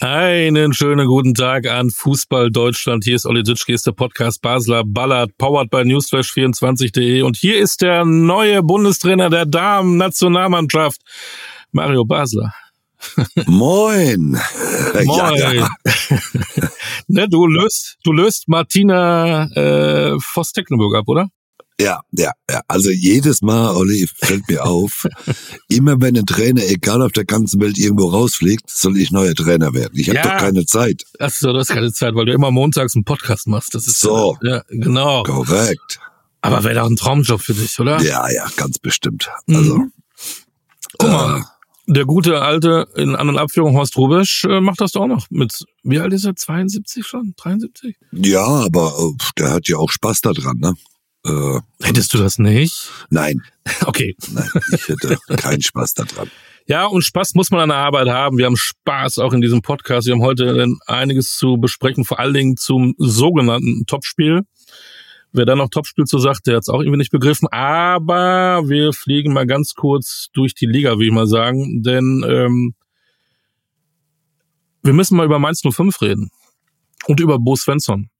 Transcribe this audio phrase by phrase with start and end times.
[0.00, 3.02] Einen schönen guten Tag an Fußball Deutschland.
[3.02, 7.22] Hier ist Olli Ditschke, ist der Podcast Basler Ballard, powered by Newsflash24.de.
[7.22, 11.00] Und hier ist der neue Bundestrainer der Damen-Nationalmannschaft,
[11.72, 12.54] Mario Basler.
[13.46, 14.38] Moin.
[15.04, 15.36] Moin.
[15.36, 15.68] Ja, ja.
[17.08, 21.28] ne, du löst, du löst Martina äh, Voss-Tecklenburg ab, oder?
[21.80, 22.60] Ja, ja, ja.
[22.68, 25.06] Also jedes Mal, Olli, fällt mir auf,
[25.68, 29.72] immer wenn ein Trainer, egal auf der ganzen Welt, irgendwo rausfliegt, soll ich neuer Trainer
[29.74, 29.92] werden.
[29.98, 30.22] Ich habe Ja.
[30.24, 31.04] doch keine Zeit.
[31.18, 33.74] Achso, du hast keine Zeit, weil du immer montags einen Podcast machst.
[33.74, 34.36] Das ist So.
[34.42, 35.22] Ja, genau.
[35.22, 36.00] Korrekt.
[36.40, 38.00] Aber wäre doch ein Traumjob für dich, oder?
[38.02, 39.28] Ja, ja, ganz bestimmt.
[39.48, 39.92] Also, Mhm.
[40.98, 41.38] Guck mal.
[41.40, 41.42] äh,
[41.90, 45.26] Der gute alte in An- und Abführung Horst Rubisch äh, macht das doch auch noch.
[45.30, 46.36] Mit, wie alt ist er?
[46.36, 47.34] 72 schon?
[47.36, 47.96] 73?
[48.12, 50.74] ja, aber äh, der hat ja auch Spaß daran, ne?
[51.28, 52.90] Äh, Hättest du das nicht?
[53.10, 53.42] nein,
[53.84, 54.16] Okay.
[54.32, 56.30] nein, ich hätte keinen Spaß daran.
[56.70, 58.36] Ja, und Spaß muss man an der Arbeit haben.
[58.36, 60.06] Wir haben Spaß auch in diesem Podcast.
[60.06, 64.42] Wir haben heute einiges zu besprechen, vor allen Dingen zum sogenannten Topspiel.
[65.32, 67.48] Wer da noch Topspiel zu sagt, der hat es auch irgendwie nicht begriffen.
[67.50, 71.82] Aber wir fliegen mal ganz kurz durch die Liga, will ich mal sagen.
[71.82, 72.74] Denn ähm,
[74.82, 76.30] wir müssen mal über Mainz 05 reden.
[77.06, 78.10] Und über Bo Svensson.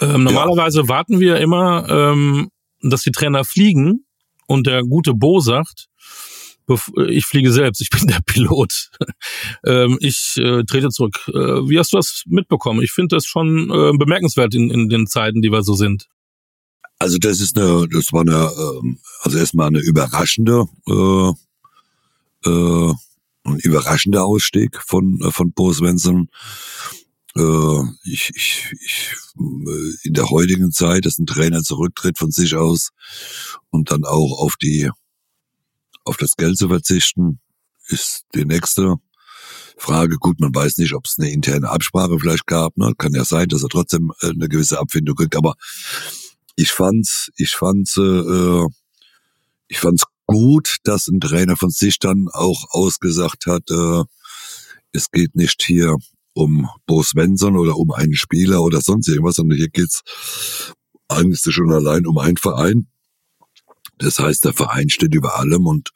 [0.00, 2.48] Ähm, normalerweise warten wir immer, ähm,
[2.80, 4.04] dass die Trainer fliegen
[4.46, 5.86] und der gute Bo sagt,
[6.66, 8.90] bef- ich fliege selbst, ich bin der Pilot.
[9.66, 11.20] ähm, ich äh, trete zurück.
[11.28, 11.32] Äh,
[11.68, 12.82] wie hast du das mitbekommen?
[12.82, 16.08] Ich finde das schon äh, bemerkenswert in, in den Zeiten, die wir so sind.
[16.98, 18.50] Also das ist eine, das war eine,
[18.80, 21.32] ähm, also erstmal eine überraschende, äh,
[22.48, 22.94] äh,
[23.44, 26.28] ein überraschender Ausstieg von äh, von Bo Svensson.
[27.36, 32.54] Äh, ich, ich, ich, äh, in der heutigen Zeit, dass ein Trainer zurücktritt von sich
[32.56, 32.90] aus
[33.70, 34.90] und dann auch auf die,
[36.04, 37.40] auf das Geld zu verzichten,
[37.88, 38.96] ist die nächste
[39.78, 40.16] Frage.
[40.18, 42.76] Gut, man weiß nicht, ob es eine interne Absprache vielleicht gab.
[42.76, 42.92] Ne?
[42.98, 45.54] Kann ja sein, dass er trotzdem äh, eine gewisse Abfindung kriegt, aber
[46.56, 48.66] ich fand's, ich fand's, äh,
[49.68, 54.04] ich fand's gut, dass ein Trainer von sich dann auch ausgesagt hat, äh,
[54.92, 55.96] es geht nicht hier
[56.34, 60.02] um Bo Svensson oder um einen Spieler oder sonst irgendwas, sondern hier geht's
[61.08, 62.88] eigentlich schon allein um einen Verein.
[63.98, 65.90] Das heißt, der Verein steht über allem und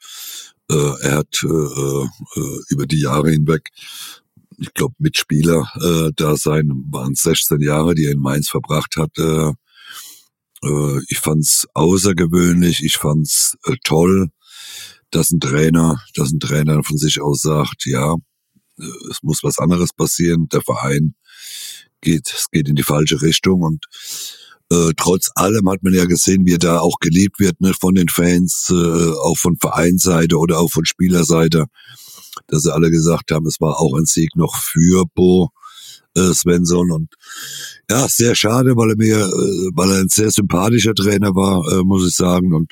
[0.69, 3.69] äh, er hat äh, äh, über die Jahre hinweg,
[4.57, 9.17] ich glaube, Mitspieler äh, da sein, waren 16 Jahre, die er in Mainz verbracht hat,
[9.17, 9.51] äh,
[10.63, 14.29] äh, ich fand's außergewöhnlich, ich fand's äh, toll,
[15.11, 18.15] dass ein Trainer, dass ein Trainer von sich aus sagt, ja,
[18.77, 21.15] es muss was anderes passieren, der Verein
[22.01, 23.85] geht, es geht in die falsche Richtung und
[24.69, 27.95] äh, trotz allem hat man ja gesehen, wie er da auch geliebt wird, ne, von
[27.95, 31.65] den Fans, äh, auch von Vereinsseite oder auch von Spielerseite,
[32.47, 35.51] dass sie alle gesagt haben, es war auch ein Sieg noch für Bo
[36.17, 37.13] äh, Svensson und
[37.89, 41.83] ja, sehr schade, weil er mir, äh, weil er ein sehr sympathischer Trainer war, äh,
[41.83, 42.53] muss ich sagen.
[42.53, 42.71] Und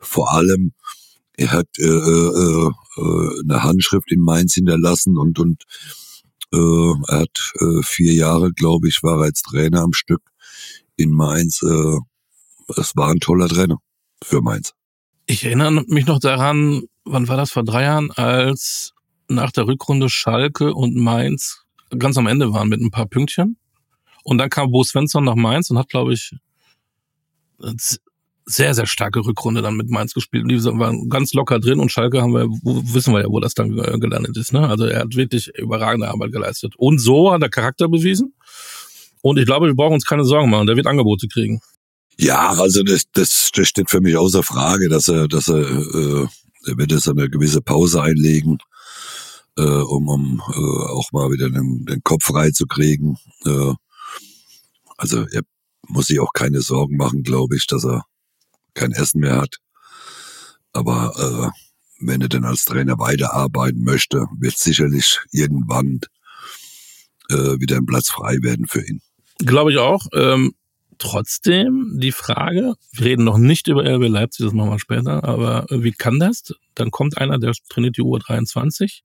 [0.00, 0.72] vor allem,
[1.38, 5.62] er hat äh, äh, äh, eine Handschrift in Mainz hinterlassen und und
[6.52, 10.22] äh, er hat äh, vier Jahre, glaube ich, war er als Trainer am Stück
[10.96, 11.62] in Mainz.
[11.62, 11.98] Äh,
[12.76, 13.78] es war ein toller Trainer
[14.22, 14.74] für Mainz.
[15.26, 18.92] Ich erinnere mich noch daran, wann war das vor drei Jahren, als
[19.28, 21.64] nach der Rückrunde Schalke und Mainz
[21.98, 23.58] ganz am Ende waren mit ein paar Pünktchen.
[24.24, 26.34] Und dann kam Bo Svensson nach Mainz und hat, glaube ich,
[28.48, 30.44] sehr, sehr starke Rückrunde dann mit Mainz gespielt.
[30.44, 33.54] Und die waren ganz locker drin und Schalke haben wir, wissen wir ja, wo das
[33.54, 34.52] dann äh, gelandet ist.
[34.52, 34.66] Ne?
[34.66, 36.74] Also er hat wirklich überragende Arbeit geleistet.
[36.76, 38.34] Und so hat er Charakter bewiesen.
[39.20, 40.66] Und ich glaube, wir brauchen uns keine Sorgen machen.
[40.66, 41.60] Der wird Angebote kriegen.
[42.18, 46.26] Ja, also das, das, das steht für mich außer Frage, dass er, dass er, äh,
[46.66, 48.58] er wird jetzt eine gewisse Pause einlegen,
[49.56, 53.18] äh, um, um äh, auch mal wieder den, den Kopf frei zu kriegen.
[53.44, 53.74] Äh,
[54.96, 55.42] also er
[55.86, 58.04] muss sich auch keine Sorgen machen, glaube ich, dass er
[58.78, 59.56] kein Essen mehr hat.
[60.72, 66.00] Aber äh, wenn er denn als Trainer weiterarbeiten möchte, wird sicherlich irgendwann
[67.30, 69.00] äh, wieder ein Platz frei werden für ihn.
[69.38, 70.06] Glaube ich auch.
[70.12, 70.54] Ähm,
[70.98, 75.64] Trotzdem die Frage, wir reden noch nicht über RB Leipzig, das machen wir später, aber
[75.70, 76.52] wie kann das?
[76.74, 79.02] Dann kommt einer, der trainiert die U23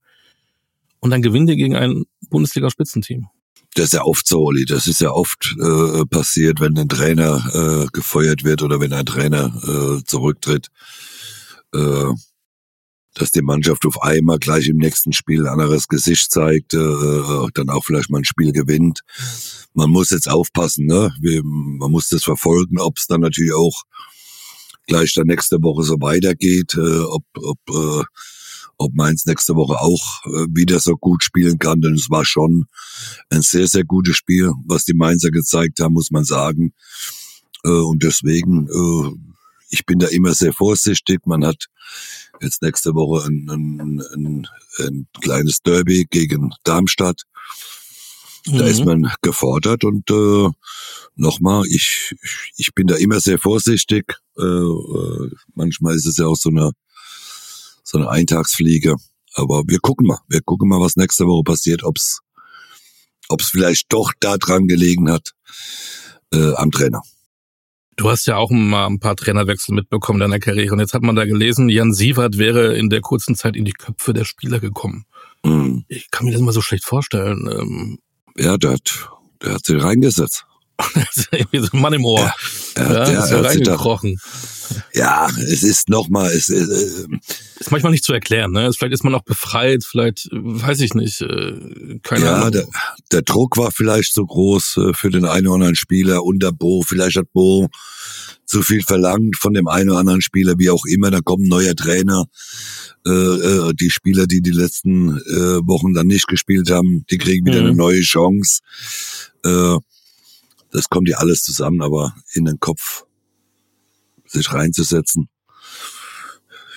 [1.01, 3.27] und dann gewinnt ihr gegen ein Bundesliga-Spitzenteam.
[3.75, 4.65] Das ist ja oft so, Oli.
[4.65, 9.05] Das ist ja oft äh, passiert, wenn ein Trainer äh, gefeuert wird oder wenn ein
[9.05, 10.67] Trainer äh, zurücktritt,
[11.73, 12.11] äh,
[13.15, 17.69] dass die Mannschaft auf einmal gleich im nächsten Spiel ein anderes Gesicht zeigt, äh, dann
[17.69, 19.01] auch vielleicht mal ein Spiel gewinnt.
[19.73, 21.11] Man muss jetzt aufpassen, ne?
[21.19, 23.83] Wir, man muss das verfolgen, ob es dann natürlich auch
[24.87, 28.03] gleich dann nächste Woche so weitergeht, äh, ob, ob äh,
[28.83, 32.65] ob Mainz nächste Woche auch äh, wieder so gut spielen kann, denn es war schon
[33.29, 36.73] ein sehr, sehr gutes Spiel, was die Mainzer gezeigt haben, muss man sagen.
[37.63, 39.33] Äh, und deswegen, äh,
[39.69, 41.25] ich bin da immer sehr vorsichtig.
[41.25, 41.65] Man hat
[42.41, 44.47] jetzt nächste Woche ein, ein, ein,
[44.79, 47.23] ein kleines Derby gegen Darmstadt.
[48.45, 48.67] Da mhm.
[48.67, 50.49] ist man gefordert und äh,
[51.15, 52.13] nochmal, ich,
[52.57, 54.15] ich bin da immer sehr vorsichtig.
[54.37, 56.71] Äh, äh, manchmal ist es ja auch so eine
[57.83, 58.95] so eine Eintagsfliege.
[59.35, 60.19] Aber wir gucken mal.
[60.27, 62.19] Wir gucken mal, was nächste Woche passiert, ob's
[63.29, 65.31] ob's vielleicht doch da dran gelegen hat
[66.33, 67.01] äh, am Trainer.
[67.95, 70.73] Du hast ja auch mal ein paar Trainerwechsel mitbekommen in deiner Karriere.
[70.73, 73.73] Und jetzt hat man da gelesen, Jan Sievert wäre in der kurzen Zeit in die
[73.73, 75.05] Köpfe der Spieler gekommen.
[75.43, 75.85] Mhm.
[75.87, 77.47] Ich kann mir das mal so schlecht vorstellen.
[77.51, 77.99] Ähm,
[78.35, 79.09] ja, der hat,
[79.43, 80.45] der hat sich reingesetzt.
[81.51, 82.33] Wie so ein Mann im Ohr.
[82.77, 84.19] Ja, ja, ja der, ist reingekrochen.
[84.93, 86.55] Ja, es ist nochmal, es äh,
[87.59, 88.71] ist manchmal nicht zu erklären, ne?
[88.73, 92.51] Vielleicht ist man auch befreit, vielleicht, weiß ich nicht, äh, keine ja, Ahnung.
[92.51, 92.67] Der,
[93.11, 96.81] der Druck war vielleicht so groß äh, für den einen oder anderen Spieler unter Bo.
[96.81, 97.69] Vielleicht hat Bo
[98.45, 101.11] zu viel verlangt von dem einen oder anderen Spieler, wie auch immer.
[101.11, 102.25] Da kommt ein neuer Trainer.
[103.05, 107.45] Äh, äh, die Spieler, die die letzten äh, Wochen dann nicht gespielt haben, die kriegen
[107.45, 107.67] wieder mhm.
[107.67, 108.61] eine neue Chance.
[109.43, 109.77] Äh,
[110.73, 113.05] das kommt ja alles zusammen, aber in den Kopf
[114.25, 115.29] sich reinzusetzen.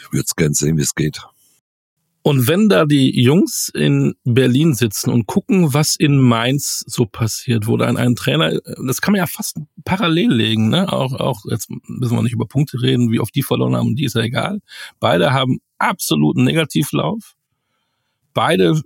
[0.03, 1.21] Ich würde es gern sehen, wie es geht.
[2.23, 7.69] Und wenn da die Jungs in Berlin sitzen und gucken, was in Mainz so passiert,
[7.69, 10.93] wo dann ein Trainer, das kann man ja fast parallel legen, ne?
[10.93, 14.05] Auch, auch, jetzt müssen wir nicht über Punkte reden, wie oft die verloren haben, die
[14.05, 14.61] ist ja egal.
[14.99, 17.37] Beide haben absoluten Negativlauf.
[18.35, 18.83] Beide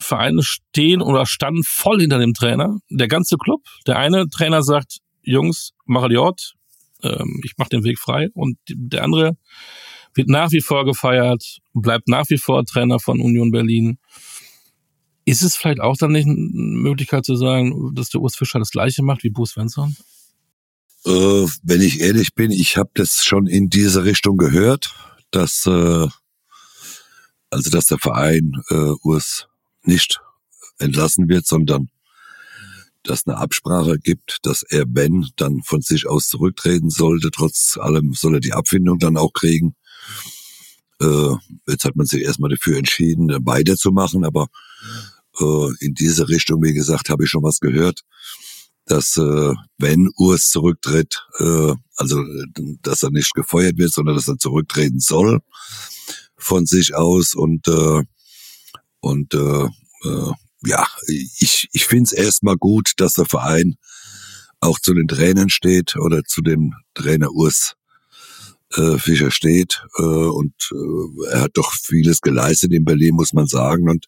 [0.00, 2.78] Vereine stehen oder standen voll hinter dem Trainer.
[2.88, 3.60] Der ganze Club.
[3.86, 6.54] Der eine Trainer sagt, Jungs, mache die Ort,
[7.02, 8.28] ähm, ich mache den Weg frei.
[8.34, 9.36] Und der andere
[10.14, 13.98] wird nach wie vor gefeiert, bleibt nach wie vor Trainer von Union Berlin.
[15.24, 18.70] Ist es vielleicht auch dann nicht eine Möglichkeit zu sagen, dass der Urs Fischer das
[18.70, 19.96] gleiche macht wie Bruce Svensson?
[21.04, 24.94] Äh, wenn ich ehrlich bin, ich habe das schon in diese Richtung gehört,
[25.30, 26.08] dass äh,
[27.50, 29.48] also dass der Verein äh, Urs
[29.82, 30.20] nicht
[30.78, 31.88] entlassen wird, sondern
[33.02, 37.30] dass eine Absprache gibt, dass er, wenn, dann von sich aus zurücktreten sollte.
[37.30, 39.74] Trotz allem soll er die Abfindung dann auch kriegen.
[41.00, 41.34] Äh,
[41.66, 44.48] jetzt hat man sich erstmal dafür entschieden, weiterzumachen, aber
[45.40, 48.02] äh, in diese Richtung, wie gesagt, habe ich schon was gehört,
[48.84, 52.22] dass äh, wenn Urs zurücktritt, äh, also
[52.82, 55.40] dass er nicht gefeuert wird, sondern dass er zurücktreten soll
[56.36, 58.02] von sich aus und äh,
[59.00, 59.64] und äh,
[60.04, 60.32] äh,
[60.64, 63.76] ja, ich, ich finde es erstmal gut, dass der Verein
[64.60, 67.76] auch zu den Trainern steht oder zu dem Trainer Urs
[68.74, 69.82] äh, Fischer steht.
[69.98, 73.88] Äh, und äh, er hat doch vieles geleistet in Berlin, muss man sagen.
[73.88, 74.06] Und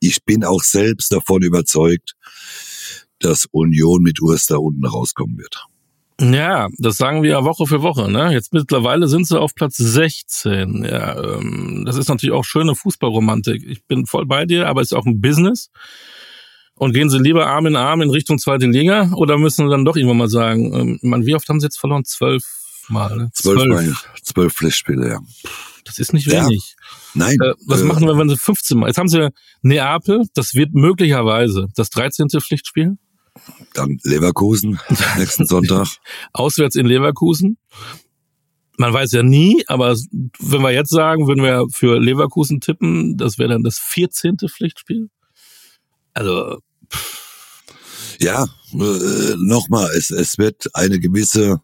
[0.00, 2.14] ich bin auch selbst davon überzeugt,
[3.18, 5.64] dass Union mit Urs da unten rauskommen wird.
[6.20, 8.10] Ja, das sagen wir ja Woche für Woche.
[8.10, 8.32] Ne?
[8.32, 10.84] Jetzt mittlerweile sind sie auf Platz 16.
[10.84, 13.64] Ja, ähm, das ist natürlich auch schöne Fußballromantik.
[13.66, 15.70] Ich bin voll bei dir, aber es ist auch ein Business.
[16.74, 19.84] Und gehen sie lieber Arm in Arm in Richtung zweite Liga oder müssen sie dann
[19.84, 22.04] doch irgendwann mal sagen, ähm, man, wie oft haben sie jetzt verloren?
[22.04, 22.44] Zwölf
[22.88, 23.16] Mal.
[23.16, 23.30] Ne?
[23.32, 25.20] Zwölf, zwölf Mal, zwölf Pflichtspiele, ja.
[25.84, 26.74] Das ist nicht wenig.
[26.76, 26.86] Ja.
[27.14, 27.36] Nein.
[27.40, 28.86] Äh, was äh, machen wir, wenn sie 15 Mal?
[28.88, 29.30] Jetzt haben sie
[29.62, 32.28] Neapel, das wird möglicherweise das 13.
[32.28, 32.96] Pflichtspiel.
[33.74, 34.78] Dann Leverkusen
[35.18, 35.88] nächsten Sonntag.
[36.32, 37.58] Auswärts in Leverkusen.
[38.78, 39.96] Man weiß ja nie, aber
[40.38, 44.36] wenn wir jetzt sagen, würden wir für Leverkusen tippen, das wäre dann das 14.
[44.48, 45.08] Pflichtspiel.
[46.14, 46.58] Also.
[46.90, 47.22] Pff.
[48.22, 51.60] Ja, äh, nochmal, es, es wird eine gewisse,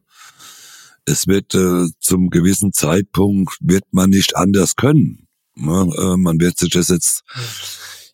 [1.05, 5.29] es wird äh, zum gewissen Zeitpunkt wird man nicht anders können.
[5.55, 5.89] Ne?
[5.97, 7.23] Äh, man wird sich das jetzt,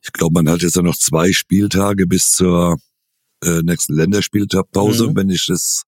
[0.02, 2.76] ich glaube, man hat jetzt ja noch zwei Spieltage bis zur
[3.44, 5.16] äh, nächsten Länderspielpause, mhm.
[5.16, 5.84] wenn ich das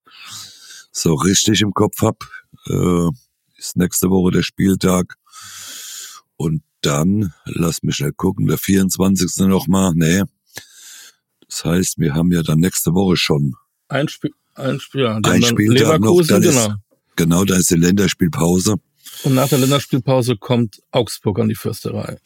[0.92, 2.24] so richtig im Kopf hab.
[2.68, 3.08] Äh,
[3.58, 5.16] ist nächste Woche der Spieltag.
[6.36, 9.46] Und dann, lass mich schnell gucken, der 24.
[9.46, 10.22] nochmal, nee.
[11.48, 13.54] Das heißt, wir haben ja dann nächste Woche schon
[13.88, 15.20] ein Spiel, Ein Spiel, ja.
[15.22, 16.66] Ein Spieltag noch, dann genau.
[16.66, 16.76] Ist,
[17.14, 18.76] genau, da ist die Länderspielpause.
[19.22, 22.18] Und nach der Länderspielpause kommt Augsburg an die Fürsterei.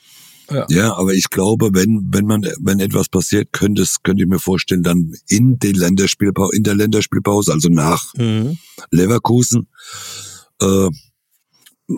[0.50, 0.66] Ja.
[0.68, 4.40] ja, aber ich glaube, wenn, wenn man, wenn etwas passiert, könnte es, könnte ich mir
[4.40, 8.58] vorstellen, dann in den Länderspielpause, in der Länderspielpause, also nach mhm.
[8.90, 9.68] Leverkusen,
[10.60, 10.88] äh,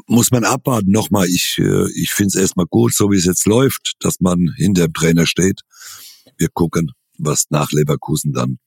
[0.06, 0.90] muss man abwarten.
[0.90, 4.52] Nochmal, ich, äh, ich finde es erstmal gut, so wie es jetzt läuft, dass man
[4.56, 5.60] hinter dem Trainer steht.
[6.36, 8.58] Wir gucken, was nach Leverkusen dann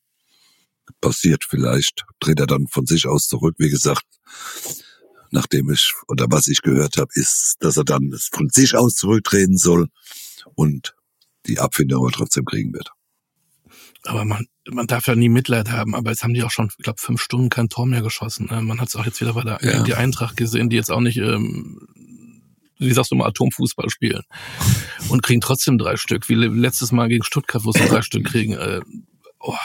[1.01, 1.43] passiert.
[1.47, 3.55] Vielleicht tritt er dann von sich aus zurück.
[3.57, 4.05] Wie gesagt,
[5.35, 9.57] nachdem ich oder was ich gehört habe, ist, dass er dann von sich aus zurücktreten
[9.57, 9.89] soll
[10.55, 10.95] und
[11.45, 12.89] die Abfindung aber trotzdem kriegen wird.
[14.03, 15.95] Aber man, man darf ja nie Mitleid haben.
[15.95, 18.49] Aber jetzt haben die auch schon, ich glaube, fünf Stunden kein Tor mehr geschossen.
[18.49, 19.83] Äh, man hat es auch jetzt wieder bei der ja.
[19.83, 21.87] die Eintracht gesehen, die jetzt auch nicht, ähm,
[22.77, 24.21] wie sagst du mal, Atomfußball spielen
[25.09, 26.29] und kriegen trotzdem drei Stück.
[26.29, 28.53] Wie letztes Mal gegen Stuttgart, wo sie drei Stück kriegen.
[28.53, 28.81] Äh,
[29.39, 29.55] oh.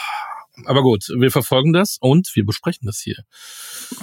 [0.66, 3.16] Aber gut, wir verfolgen das und wir besprechen das hier.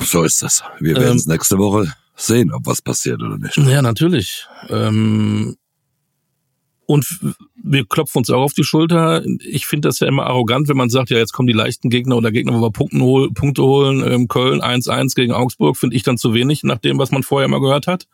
[0.02, 0.64] So ist das.
[0.80, 3.58] Wir werden es ähm, nächste Woche sehen, ob was passiert oder nicht.
[3.58, 4.46] Ja, natürlich.
[4.70, 5.58] Ähm,
[6.88, 7.06] und
[7.62, 9.24] wir klopfen uns auch auf die Schulter.
[9.42, 12.16] Ich finde das ja immer arrogant, wenn man sagt, ja, jetzt kommen die leichten Gegner
[12.16, 14.02] oder Gegner, wo wir Punkte, hol Punkte holen.
[14.10, 17.50] Ähm, Köln 1-1 gegen Augsburg finde ich dann zu wenig, nach dem, was man vorher
[17.50, 18.08] mal gehört hat.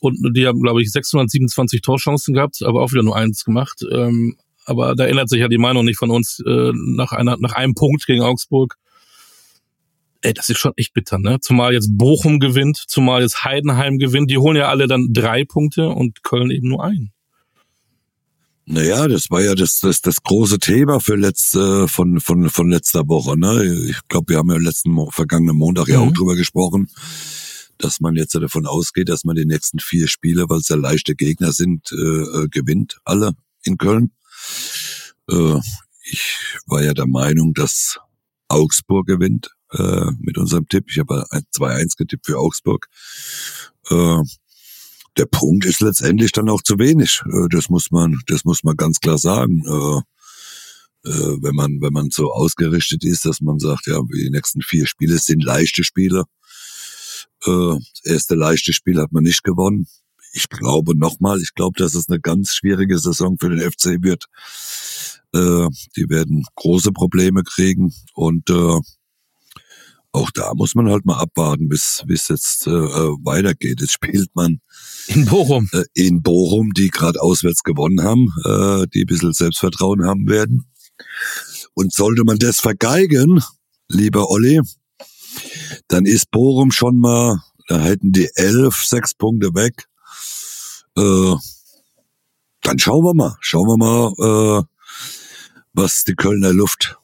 [0.00, 3.82] Und die haben, glaube ich, 627 Torchancen gehabt, aber auch wieder nur eins gemacht.
[3.90, 7.52] Ähm, aber da ändert sich ja die Meinung nicht von uns äh, nach, einer, nach
[7.52, 8.76] einem Punkt gegen Augsburg.
[10.22, 11.38] Ey, das ist schon echt bitter, ne?
[11.40, 14.30] Zumal jetzt Bochum gewinnt, zumal jetzt Heidenheim gewinnt.
[14.30, 17.12] Die holen ja alle dann drei Punkte und Köln eben nur einen.
[18.68, 23.06] Naja, das war ja das, das, das große Thema für letzte, von, von, von letzter
[23.06, 23.38] Woche.
[23.38, 23.64] Ne?
[23.88, 26.14] Ich glaube, wir haben ja letzten vergangenen Montag ja auch mhm.
[26.14, 26.90] drüber gesprochen,
[27.78, 31.14] dass man jetzt davon ausgeht, dass man die nächsten vier Spiele, weil es ja leichte
[31.14, 34.10] Gegner sind, äh, äh, gewinnt, alle in Köln.
[35.30, 35.60] Äh,
[36.08, 37.98] ich war ja der Meinung, dass
[38.48, 40.86] Augsburg gewinnt äh, mit unserem Tipp.
[40.88, 42.88] Ich habe 2-1 getippt für Augsburg.
[43.90, 44.22] Äh,
[45.16, 47.22] der Punkt ist letztendlich dann auch zu wenig.
[47.26, 49.64] Äh, das muss man, das muss man ganz klar sagen.
[49.66, 54.62] Äh, äh, wenn man, wenn man so ausgerichtet ist, dass man sagt, ja, die nächsten
[54.62, 56.24] vier Spiele sind leichte Spiele.
[57.44, 59.86] Das erste leichte Spiel hat man nicht gewonnen.
[60.36, 64.26] Ich glaube nochmal, ich glaube, dass es eine ganz schwierige Saison für den FC wird.
[65.34, 68.50] Die werden große Probleme kriegen und
[70.16, 73.82] auch da muss man halt mal abwarten, bis bis jetzt äh, weitergeht.
[73.82, 74.60] Jetzt spielt man
[75.08, 80.06] in Bochum, äh, in Bochum, die gerade auswärts gewonnen haben, äh, die ein bisschen Selbstvertrauen
[80.06, 80.64] haben werden.
[81.74, 83.42] Und sollte man das vergeigen,
[83.88, 84.62] lieber Olli,
[85.88, 89.84] dann ist Bochum schon mal, da hätten die elf, sechs Punkte weg.
[90.96, 91.34] Äh,
[92.62, 94.64] dann schauen wir mal, schauen wir mal, äh,
[95.72, 96.96] was die Kölner Luft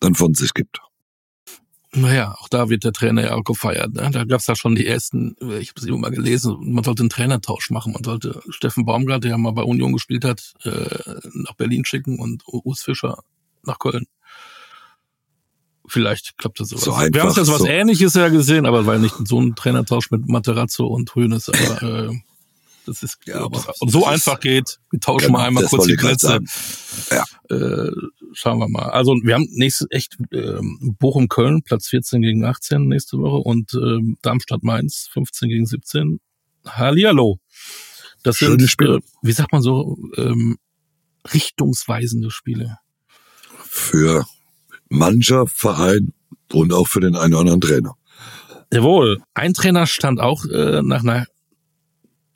[0.00, 0.80] dann von sich gibt.
[1.96, 3.94] Naja, auch da wird der Trainer ja auch gefeiert.
[3.94, 4.10] Ne?
[4.10, 7.02] Da gab es ja schon die ersten, ich habe es immer mal gelesen, man sollte
[7.02, 7.92] einen Trainertausch machen.
[7.92, 12.18] Man sollte Steffen Baumgart, der ja mal bei Union gespielt hat, äh, nach Berlin schicken
[12.18, 13.18] und Urs Fischer
[13.62, 14.06] nach Köln.
[15.86, 16.84] Vielleicht klappt das sowas.
[16.84, 17.66] So einfach, Wir haben ja sowas so.
[17.66, 22.18] ähnliches ja gesehen, aber weil nicht so ein Trainertausch mit Materazzo und Hönes, aber äh,
[22.86, 24.78] das ist, ja, aber so einfach geht.
[24.90, 26.40] Wir tauschen genau, mal einmal kurz die Plätze.
[27.10, 27.24] Ja.
[27.48, 27.90] Äh,
[28.32, 28.90] schauen wir mal.
[28.90, 34.14] Also wir haben nächstes echt äh, Bochum-Köln, Platz 14 gegen 18 nächste Woche und äh,
[34.22, 36.20] Darmstadt-Mainz 15 gegen 17.
[36.66, 37.38] Hallihallo.
[38.22, 38.96] Das Schöne sind, Spiele.
[38.96, 40.58] Äh, wie sagt man so, ähm,
[41.32, 42.78] richtungsweisende Spiele.
[43.58, 44.24] Für
[44.88, 46.12] Mannschaft, Verein
[46.52, 47.96] und auch für den einen oder anderen Trainer.
[48.72, 49.22] Jawohl.
[49.34, 51.26] Ein Trainer stand auch äh, nach einer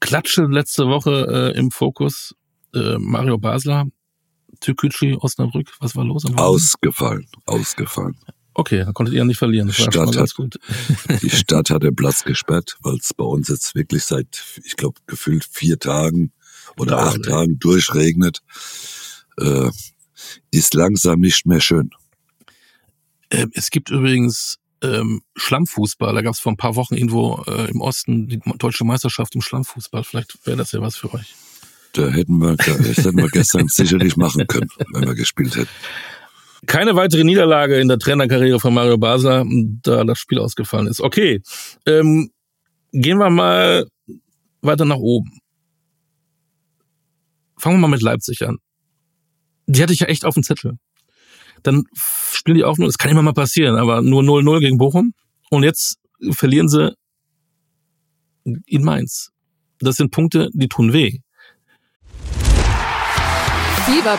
[0.00, 2.35] Klatsche letzte Woche äh, im Fokus.
[2.75, 3.87] Äh, Mario Basler,
[4.61, 6.25] Türkücü, Osnabrück, was war los?
[6.37, 8.17] Ausgefallen, ausgefallen.
[8.55, 9.69] Okay, dann konntet ihr nicht verlieren.
[9.69, 10.35] Das Stadt hat,
[11.23, 15.00] die Stadt hat den Platz gesperrt, weil es bei uns jetzt wirklich seit, ich glaube,
[15.07, 16.33] gefühlt vier Tagen
[16.76, 17.23] oder ja, acht ey.
[17.23, 18.40] Tagen durchregnet.
[19.38, 19.71] Äh,
[20.50, 21.90] ist langsam nicht mehr schön.
[23.31, 26.14] Äh, es gibt übrigens ähm, Schlammfußball.
[26.14, 29.40] Da gab es vor ein paar Wochen irgendwo äh, im Osten die deutsche Meisterschaft im
[29.40, 30.04] Schlammfußball.
[30.04, 31.35] Vielleicht wäre das ja was für euch.
[31.92, 35.70] Da hätten wir, das hätten wir gestern sicherlich machen können, wenn wir gespielt hätten.
[36.66, 39.44] Keine weitere Niederlage in der Trainerkarriere von Mario Basler,
[39.82, 41.00] da das Spiel ausgefallen ist.
[41.00, 41.40] Okay,
[41.87, 42.30] ähm,
[42.92, 43.87] gehen wir mal
[44.61, 45.38] weiter nach oben.
[47.56, 48.58] Fangen wir mal mit Leipzig an.
[49.66, 50.78] Die hatte ich ja echt auf dem Zettel
[51.68, 51.84] dann
[52.32, 55.12] spielen die auch nur, das kann immer mal passieren, aber nur 0-0 gegen Bochum.
[55.50, 55.98] Und jetzt
[56.30, 56.94] verlieren sie
[58.66, 59.30] in Mainz.
[59.80, 61.18] Das sind Punkte, die tun weh.
[63.84, 64.18] Fever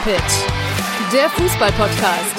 [1.11, 2.38] der Fußballpodcast.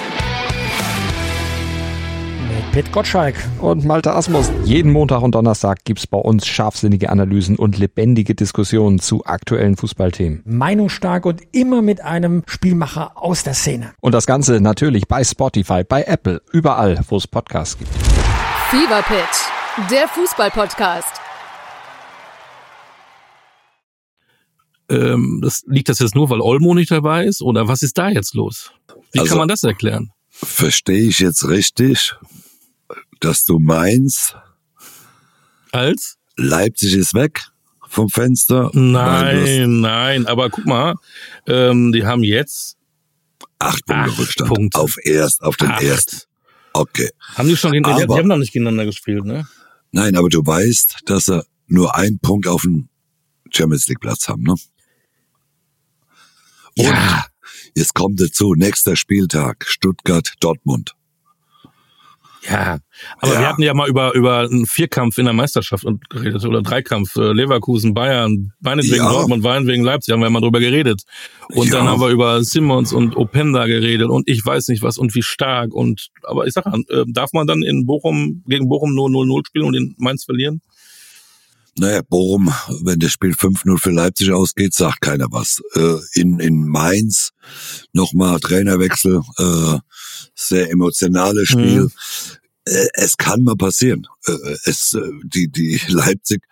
[2.73, 3.35] Pit Gottschalk.
[3.61, 4.49] Und Malte Asmus.
[4.65, 10.43] Jeden Montag und Donnerstag gibt's bei uns scharfsinnige Analysen und lebendige Diskussionen zu aktuellen Fußballthemen.
[10.45, 13.93] Meinungsstark und immer mit einem Spielmacher aus der Szene.
[14.01, 17.91] Und das Ganze natürlich bei Spotify, bei Apple, überall, wo es Podcasts gibt.
[18.71, 21.21] Fever Pitch, der Fußballpodcast.
[24.89, 27.43] Ähm, das, liegt das jetzt nur, weil Olmo nicht dabei ist?
[27.43, 28.71] Oder was ist da jetzt los?
[29.13, 30.13] Wie Also- kann man das erklären?
[30.33, 32.15] Verstehe ich jetzt richtig,
[33.21, 34.37] dass du meinst,
[35.73, 36.17] Als?
[36.37, 37.43] Leipzig ist weg
[37.89, 38.71] vom Fenster?
[38.73, 40.95] Nein, nein, aber guck mal,
[41.47, 42.77] ähm, die haben jetzt
[43.59, 44.49] Acht Punkte Acht Rückstand.
[44.51, 44.79] Punkte.
[44.79, 45.83] Auf erst, auf den acht.
[45.83, 46.17] ersten.
[46.73, 47.11] Okay.
[47.35, 49.47] Haben die schon gegen, die, die Aber- haben noch nicht gegeneinander gespielt, ne?
[49.93, 52.89] Nein, aber du weißt, dass sie nur einen Punkt auf dem
[53.51, 54.53] Champions League Platz haben, ne?
[56.79, 57.27] Und Ja.
[57.75, 60.95] jetzt kommt dazu, nächster Spieltag, Stuttgart, Dortmund.
[62.49, 62.79] Ja,
[63.19, 63.41] aber Ja.
[63.41, 67.15] wir hatten ja mal über über einen Vierkampf in der Meisterschaft und geredet oder Dreikampf
[67.17, 69.11] äh, Leverkusen, Bayern, meinetwegen Ja.
[69.11, 71.03] Dortmund, meinetwegen Leipzig, haben wir mal drüber geredet.
[71.49, 71.75] Und Ja.
[71.79, 75.23] dann haben wir über Simmons und Openda geredet und ich weiß nicht was und wie
[75.23, 79.47] stark und aber ich sag äh, darf man dann in Bochum gegen Bochum nur 0-0
[79.47, 80.63] spielen und in Mainz verlieren?
[81.81, 85.63] Naja, Bochum, wenn das Spiel 5-0 für Leipzig ausgeht, sagt keiner was.
[85.75, 87.31] Äh, in, in Mainz
[87.95, 89.79] nochmal Trainerwechsel, äh,
[90.35, 91.85] sehr emotionales Spiel.
[91.85, 91.91] Mhm.
[92.67, 94.07] Äh, es kann mal passieren.
[94.27, 96.43] Äh, es, äh, die, die Leipzig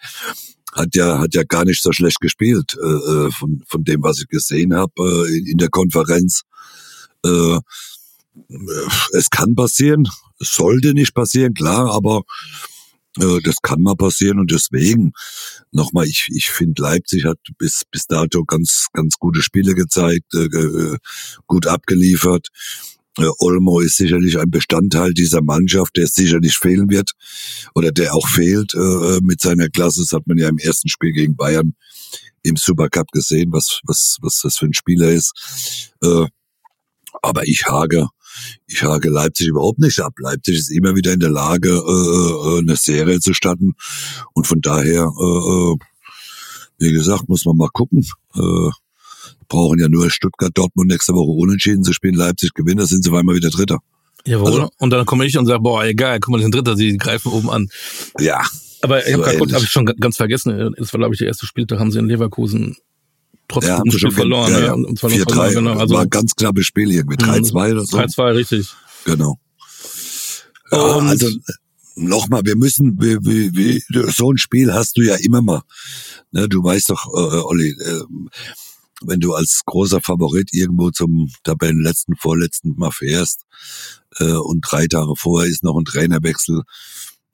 [0.72, 4.28] hat ja, hat ja gar nicht so schlecht gespielt, äh, von, von dem, was ich
[4.28, 6.44] gesehen habe in, der Konferenz.
[9.12, 10.08] Es kann passieren,
[10.38, 12.22] sollte nicht passieren, klar, aber
[13.18, 15.12] das kann mal passieren und deswegen
[15.72, 20.44] nochmal, ich, ich finde Leipzig hat bis, bis dato ganz, ganz gute Spiele gezeigt, äh,
[20.44, 20.96] äh,
[21.46, 22.48] gut abgeliefert.
[23.18, 27.12] Äh, Olmo ist sicherlich ein Bestandteil dieser Mannschaft, der sicherlich fehlen wird
[27.74, 30.02] oder der auch fehlt äh, mit seiner Klasse.
[30.02, 31.74] Das hat man ja im ersten Spiel gegen Bayern
[32.42, 35.92] im Supercup gesehen, was, was, was das für ein Spieler ist.
[36.02, 36.26] Äh,
[37.22, 38.08] aber ich hage,
[38.66, 40.14] ich hage Leipzig überhaupt nicht ab.
[40.18, 43.74] Leipzig ist immer wieder in der Lage, äh, äh, eine Serie zu starten.
[44.34, 45.76] Und von daher, äh, äh,
[46.78, 48.06] wie gesagt, muss man mal gucken.
[48.34, 48.70] Äh,
[49.48, 52.14] brauchen ja nur Stuttgart, Dortmund nächste Woche unentschieden zu spielen.
[52.14, 53.78] Leipzig gewinnt, da sind sie auf einmal wieder Dritter.
[54.26, 54.46] Jawohl.
[54.52, 56.96] Also- und dann komme ich und sage, boah, egal, guck mal, die sind Dritter, die
[56.98, 57.68] greifen oben an.
[58.20, 58.42] Ja,
[58.82, 59.54] Aber ich So habe ähnlich.
[59.54, 62.08] hab ich schon ganz vergessen, das war glaube ich der erste Spieltag, haben sie in
[62.08, 62.76] Leverkusen
[63.48, 64.52] trotz ja, schon verloren.
[64.52, 64.72] Ja, Ja, ja.
[64.74, 65.78] Und zwar 4-3, genau.
[65.78, 67.16] Also war ein ganz knappes Spiel irgendwie.
[67.16, 67.96] 3-2 oder so.
[67.96, 68.68] 3-2, richtig.
[69.04, 69.38] Genau.
[70.70, 71.28] Ja, Und- also
[71.94, 73.80] nochmal, wir müssen, wir, wir, wir,
[74.12, 75.62] so ein Spiel hast du ja immer mal.
[76.30, 78.02] Ne, du weißt doch, äh, Olli, äh,
[79.02, 83.44] wenn du als großer Favorit irgendwo zum Tabellenletzten, vorletzten Mal fährst
[84.18, 86.62] äh, und drei Tage vorher ist noch ein Trainerwechsel,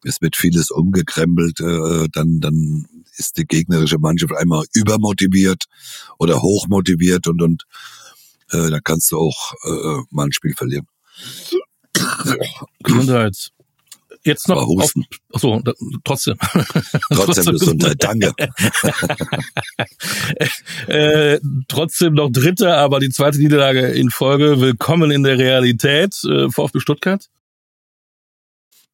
[0.05, 2.87] es wird vieles umgekrempelt, äh, dann, dann
[3.17, 5.65] ist die gegnerische Mannschaft einmal übermotiviert
[6.19, 7.65] oder hochmotiviert und, und
[8.51, 10.87] äh, dann kannst du auch äh, mal ein Spiel verlieren.
[12.83, 13.51] Gesundheit.
[14.27, 14.91] Jetzt noch auf,
[15.35, 16.37] achso, da, trotzdem.
[17.11, 18.33] Trotzdem Gesundheit, danke.
[20.87, 21.39] äh,
[21.69, 24.63] trotzdem noch Dritter, aber die zweite Niederlage in Folge.
[24.63, 26.25] Willkommen in der Realität.
[26.25, 27.29] Äh, VfB Stuttgart.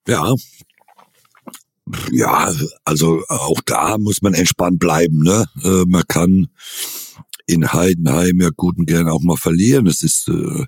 [0.09, 0.35] Ja.
[2.13, 2.53] Ja,
[2.85, 5.23] also auch da muss man entspannt bleiben.
[5.23, 5.47] Ne?
[5.63, 6.49] Äh, man kann
[7.47, 9.87] in Heidenheim ja gut und gern auch mal verlieren.
[9.87, 10.65] Es ist äh,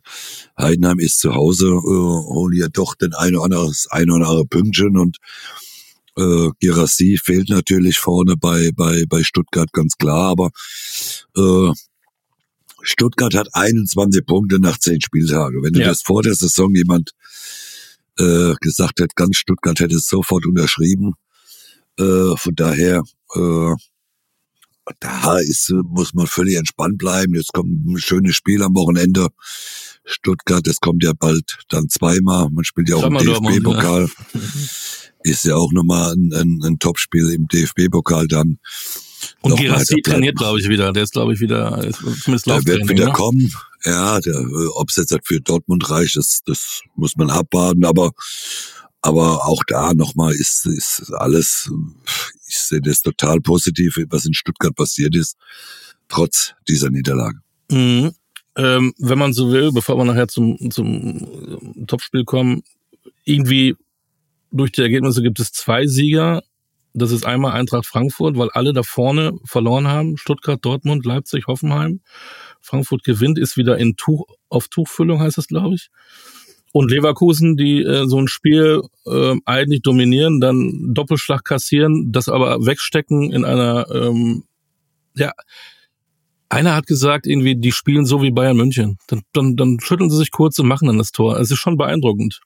[0.59, 4.47] Heidenheim ist zu Hause, äh, holen ja doch den ein oder andere, ein oder andere
[4.47, 5.19] Pünktchen und
[6.17, 10.51] äh, Girassi fehlt natürlich vorne bei bei bei Stuttgart ganz klar, aber
[11.37, 11.73] äh,
[12.83, 15.63] Stuttgart hat 21 Punkte nach 10 Spieltagen.
[15.63, 15.87] Wenn du Ja.
[15.89, 17.13] das vor der Saison jemand
[18.19, 21.15] äh, gesagt hätte, ganz Stuttgart hätte es sofort unterschrieben.
[21.99, 23.03] Äh, von daher,
[23.35, 23.75] äh,
[25.01, 27.35] da ist, muss man völlig entspannt bleiben.
[27.35, 29.29] Jetzt kommt ein schönes Spiel am Wochenende.
[30.05, 32.49] Stuttgart, das kommt ja bald dann zweimal.
[32.51, 34.11] Man spielt ja auch im Zweimal Dortmund, DFB-Pokal.
[35.25, 38.59] Ist ja auch nochmal ein, ein, ein Topspiel im DFB-Pokal dann.
[39.41, 40.93] Und bleibt- trainiert, glaube ich, wieder.
[40.93, 43.13] Der ist, glaube ich, wieder, ist zumindest Der wird wieder ne?
[43.13, 43.53] kommen.
[43.85, 47.85] Ja, der, äh, ob es jetzt halt für Dortmund reicht, das, das muss man abwarten.
[47.85, 48.13] Aber,
[49.01, 51.71] aber auch da nochmal ist, ist alles,
[52.47, 55.37] ich sehe das total positiv, was in Stuttgart passiert ist,
[56.09, 57.39] trotz dieser Niederlage.
[57.71, 58.13] Mhm.
[58.55, 61.17] Ähm, wenn man so will, bevor wir nachher zum, zum
[61.81, 62.63] äh, Topspiel kommen,
[63.25, 63.77] irgendwie
[64.51, 66.43] durch die Ergebnisse gibt es zwei Sieger.
[66.95, 70.17] Das ist einmal Eintracht Frankfurt, weil alle da vorne verloren haben.
[70.19, 72.01] Stuttgart, Dortmund, Leipzig, Hoffenheim.
[72.61, 75.89] Frankfurt gewinnt, ist wieder in Tuch, auf Tuchfüllung heißt es, glaube ich.
[76.73, 82.65] Und Leverkusen, die äh, so ein Spiel äh, eigentlich dominieren, dann Doppelschlag kassieren, das aber
[82.65, 84.45] wegstecken in einer, ähm,
[85.15, 85.33] ja,
[86.49, 88.99] einer hat gesagt, irgendwie, die spielen so wie Bayern München.
[89.07, 91.39] Dann, dann, dann schütteln sie sich kurz und machen dann das Tor.
[91.39, 92.41] Es ist schon beeindruckend.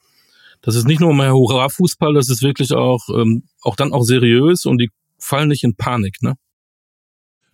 [0.63, 4.65] Das ist nicht nur mehr Hurra-Fußball, das ist wirklich auch, ähm, auch dann auch seriös
[4.65, 6.35] und die fallen nicht in Panik, ne?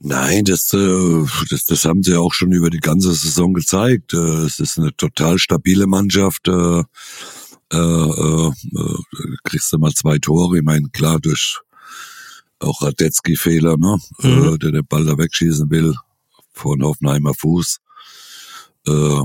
[0.05, 4.15] Nein, das, äh, das, das haben sie auch schon über die ganze Saison gezeigt.
[4.15, 6.49] Äh, es ist eine total stabile Mannschaft.
[6.49, 6.83] Äh,
[7.73, 8.53] äh, äh,
[9.45, 10.59] kriegst du mal zwei Tore.
[10.59, 11.61] Ich meine, klar, durch
[12.59, 13.99] auch Radetzky-Fehler, ne?
[14.19, 14.55] Mhm.
[14.55, 15.95] Äh, der den Ball da wegschießen will
[16.53, 17.79] von Hoffenheimer Fuß.
[18.89, 19.21] Äh,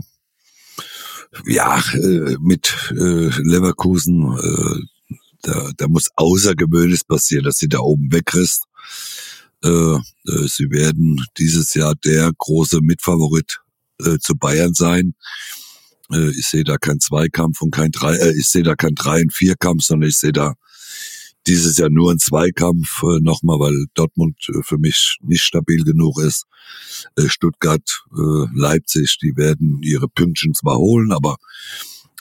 [1.46, 8.12] ja, äh, mit äh, Leverkusen, äh, da, da muss Außergewöhnliches passieren, dass sie da oben
[8.12, 8.62] wegriss.
[9.64, 13.60] Äh, äh, sie werden dieses Jahr der große Mitfavorit
[14.00, 15.14] äh, zu Bayern sein.
[16.12, 19.22] Äh, ich sehe da kein Zweikampf und kein Drei, äh, ich sehe da kein Drei-
[19.22, 20.56] und Vierkampf, sondern ich sehe da
[21.48, 26.20] dieses Jahr nur ein Zweikampf äh, nochmal, weil Dortmund äh, für mich nicht stabil genug
[26.20, 26.46] ist.
[27.16, 31.38] Äh, Stuttgart, äh, Leipzig, die werden ihre Pünktchen zwar holen, aber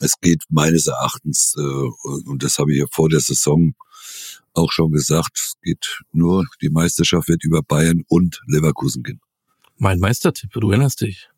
[0.01, 3.75] es geht meines Erachtens, äh, und das habe ich ja vor der Saison
[4.55, 9.21] auch schon gesagt, es geht nur, die Meisterschaft wird über Bayern und Leverkusen gehen.
[9.79, 11.29] Mein Meistertipp, du erinnerst dich.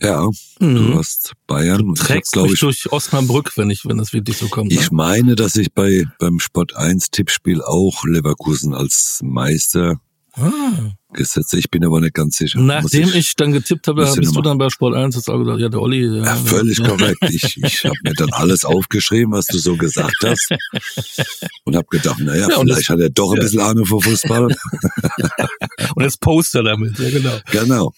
[0.00, 0.28] Ja,
[0.60, 0.74] mhm.
[0.76, 1.86] du hast Bayern.
[1.86, 4.72] Du trägst mich ich, durch Osnabrück, wenn ich, wenn das wirklich so kommt.
[4.72, 4.96] Ich ne?
[4.96, 10.00] meine, dass ich bei beim Sport 1 Tippspiel auch Leverkusen als Meister
[10.36, 10.92] ah.
[11.12, 11.54] gesetzt.
[11.54, 12.60] Ich bin aber nicht ganz sicher.
[12.60, 15.60] Nachdem ich, ich, dann getippt habe, bist du dann bei Sport 1 jetzt auch gesagt,
[15.60, 16.04] ja, der Olli.
[16.04, 16.88] Ja, ja völlig ja.
[16.88, 17.18] korrekt.
[17.30, 20.48] Ich, ich habe mir dann alles aufgeschrieben, was du so gesagt hast.
[21.64, 24.44] Und habe gedacht, naja, ja, vielleicht das, hat er doch ein bisschen Ahnung vor Fußball.
[25.94, 27.38] und jetzt Poster damit, ja genau.
[27.50, 27.92] Genau.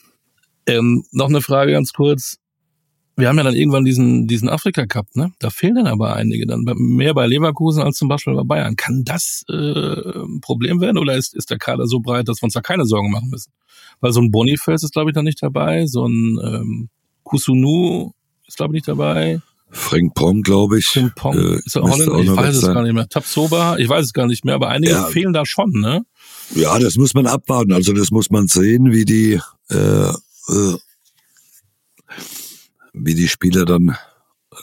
[0.67, 2.39] Ähm, noch eine Frage ganz kurz.
[3.19, 5.33] Wir haben ja dann irgendwann diesen, diesen Afrika-Cup, ne?
[5.39, 6.65] Da fehlen dann aber einige dann.
[6.77, 8.77] Mehr bei Leverkusen als zum Beispiel bei Bayern.
[8.77, 12.45] Kann das äh, ein Problem werden oder ist, ist der Kader so breit, dass wir
[12.45, 13.53] uns da keine Sorgen machen müssen?
[14.01, 15.87] Weil so ein Boniface ist, glaube ich, da nicht dabei.
[15.87, 16.89] So ein ähm,
[17.23, 18.13] Kusunu
[18.47, 19.41] ist, glaube ich, nicht dabei.
[19.71, 20.87] Frimpong, glaube ich.
[20.87, 22.19] Frimpong äh, ist er Holländer?
[22.21, 22.75] Ich weiß es sein.
[22.75, 23.09] gar nicht mehr.
[23.09, 25.07] Tapsoba, ich weiß es gar nicht mehr, aber einige ja.
[25.07, 26.03] fehlen da schon, ne?
[26.55, 27.73] Ja, das muss man abwarten.
[27.73, 30.13] Also das muss man sehen, wie die äh,
[30.49, 30.77] äh,
[32.93, 33.97] wie die Spieler dann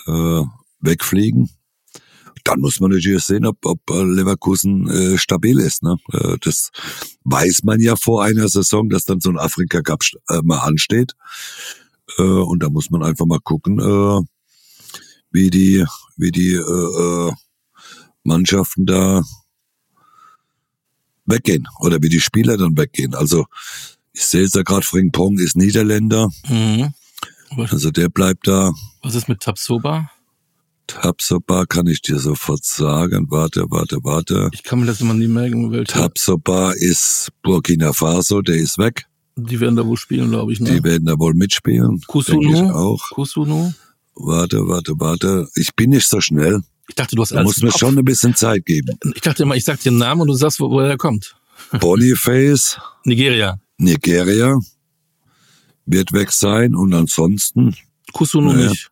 [0.08, 0.44] äh,
[0.80, 1.50] wegfliegen.
[2.44, 5.82] Dann muss man natürlich sehen, ob, ob äh, Leverkusen äh, stabil ist.
[5.82, 5.96] Ne?
[6.12, 6.72] Äh, das
[7.24, 11.14] weiß man ja vor einer Saison, dass dann so ein Afrika Cup äh, mal ansteht.
[12.18, 14.22] Äh, und da muss man einfach mal gucken, äh,
[15.32, 15.86] wie die,
[16.18, 16.60] wie die äh,
[17.30, 17.32] äh,
[18.24, 19.22] Mannschaften da
[21.26, 23.16] weggehen oder wie die Spieler dann weggehen.
[23.16, 23.46] Also
[24.14, 26.30] ich sehe es ja gerade, Frimpong ist Niederländer.
[26.48, 26.94] Mhm.
[27.58, 28.72] Also der bleibt da.
[29.02, 30.10] Was ist mit Tapsoba?
[30.88, 33.28] Tapsoba kann ich dir sofort sagen.
[33.30, 34.50] Warte, warte, warte.
[34.54, 35.72] Ich kann mir das immer nie merken.
[35.72, 35.94] Welche.
[35.94, 39.06] Tapsoba ist Burkina Faso, der ist weg.
[39.36, 40.60] Die werden da wohl spielen, glaube ich.
[40.60, 40.72] Ne?
[40.72, 42.02] Die werden da wohl mitspielen.
[42.08, 42.70] Kusunu?
[42.72, 43.10] auch.
[43.12, 43.74] Kusunu?
[44.16, 45.48] Warte, warte, warte.
[45.56, 46.62] Ich bin nicht so schnell.
[46.88, 47.44] Ich dachte, du hast alles.
[47.44, 49.00] Du musst mir schon ein bisschen Zeit geben.
[49.16, 51.36] Ich dachte immer, ich sag dir den Namen und du sagst, wo, woher er kommt.
[51.80, 52.78] Boniface.
[53.06, 53.60] Nigeria.
[53.84, 54.60] Nigeria
[55.86, 57.76] wird weg sein und ansonsten.
[58.14, 58.70] Kusunu naja.
[58.70, 58.90] nicht.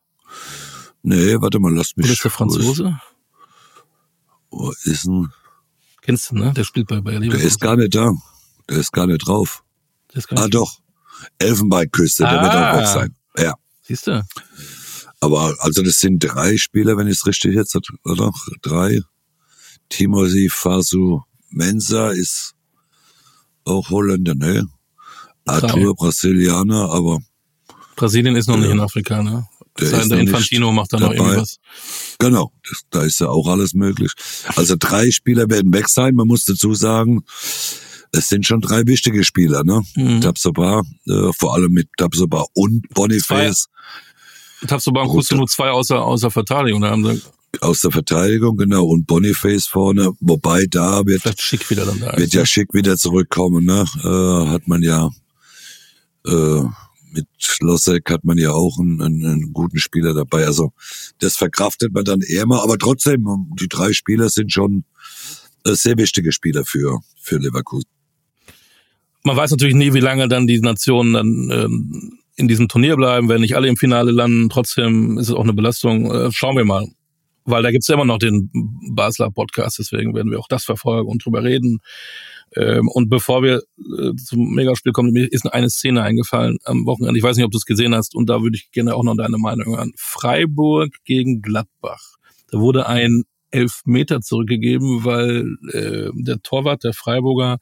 [1.04, 2.06] Nee, warte mal, lass mich.
[2.06, 3.00] Oder ist der Franzose?
[4.50, 5.30] Wo ist denn?
[6.02, 6.54] Kennst du, ne?
[6.54, 7.40] Der spielt bei Bayer Leverkusen.
[7.40, 8.12] Der ist gar nicht da.
[8.70, 9.64] Der ist gar nicht drauf.
[10.12, 10.80] Der ist gar nicht ah, doch.
[11.38, 12.32] Elfenbeinküste, ah.
[12.32, 12.94] der wird auch weg ah.
[12.94, 13.16] sein.
[13.38, 13.54] Ja.
[13.84, 14.26] Siehst du?
[15.20, 18.32] Aber also das sind drei Spieler, wenn ich es richtig jetzt, oder?
[18.62, 19.02] Drei.
[19.90, 22.54] Timothy Fasu Mensa ist
[23.66, 24.68] auch Holländer, ne?
[25.52, 27.20] Arthur Brasilianer, aber.
[27.96, 29.46] Brasilien ist noch nicht in Afrika, ne?
[29.80, 31.58] Der, der Infantino macht da noch irgendwas.
[32.20, 34.12] Genau, das, da ist ja auch alles möglich.
[34.56, 36.14] Also drei Spieler werden weg sein.
[36.16, 37.24] Man muss dazu sagen,
[38.12, 39.82] es sind schon drei wichtige Spieler, ne?
[39.96, 40.22] Mhm.
[40.22, 43.68] Tabsoba, äh, vor allem mit Tabsoba und Boniface.
[44.68, 46.82] Tabsoba und Kusto nur zwei außer, außer Verteidigung.
[46.82, 47.22] Da haben sie
[47.62, 52.18] aus der Verteidigung, genau, und Boniface vorne, wobei da wird, Vielleicht schick wieder dann da
[52.18, 53.86] wird ja schick wieder zurückkommen, ne?
[54.04, 55.10] Äh, hat man ja
[56.26, 56.64] äh,
[57.14, 57.28] mit
[57.60, 60.46] Losek hat man ja auch einen, einen, einen guten Spieler dabei.
[60.46, 60.72] Also
[61.20, 63.28] das verkraftet man dann eher mal, aber trotzdem,
[63.60, 64.86] die drei Spieler sind schon
[65.66, 67.90] äh, sehr wichtige Spieler für, für Leverkusen.
[69.24, 73.30] Man weiß natürlich nie, wie lange dann die Nationen dann ähm, in diesem Turnier bleiben,
[73.30, 74.50] wenn nicht alle im Finale landen.
[74.50, 76.12] Trotzdem ist es auch eine Belastung.
[76.12, 76.88] Äh, schauen wir mal
[77.46, 78.50] weil da gibt's ja immer noch den
[78.92, 81.80] Basler Podcast, deswegen werden wir auch das verfolgen und drüber reden.
[82.56, 87.18] Ähm, und bevor wir äh, zum Megaspiel kommen, mir ist eine Szene eingefallen am Wochenende.
[87.18, 88.16] Ich weiß nicht, ob du es gesehen hast.
[88.16, 89.94] Und da würde ich gerne auch noch deine Meinung hören.
[89.98, 92.18] Freiburg gegen Gladbach.
[92.50, 97.58] Da wurde ein Elfmeter zurückgegeben, weil äh, der Torwart der Freiburger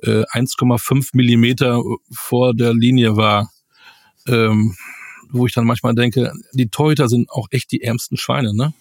[0.00, 3.50] äh, 1,5 Millimeter vor der Linie war.
[4.26, 4.76] Ähm,
[5.32, 8.74] wo ich dann manchmal denke, die Torhüter sind auch echt die ärmsten Schweine, ne?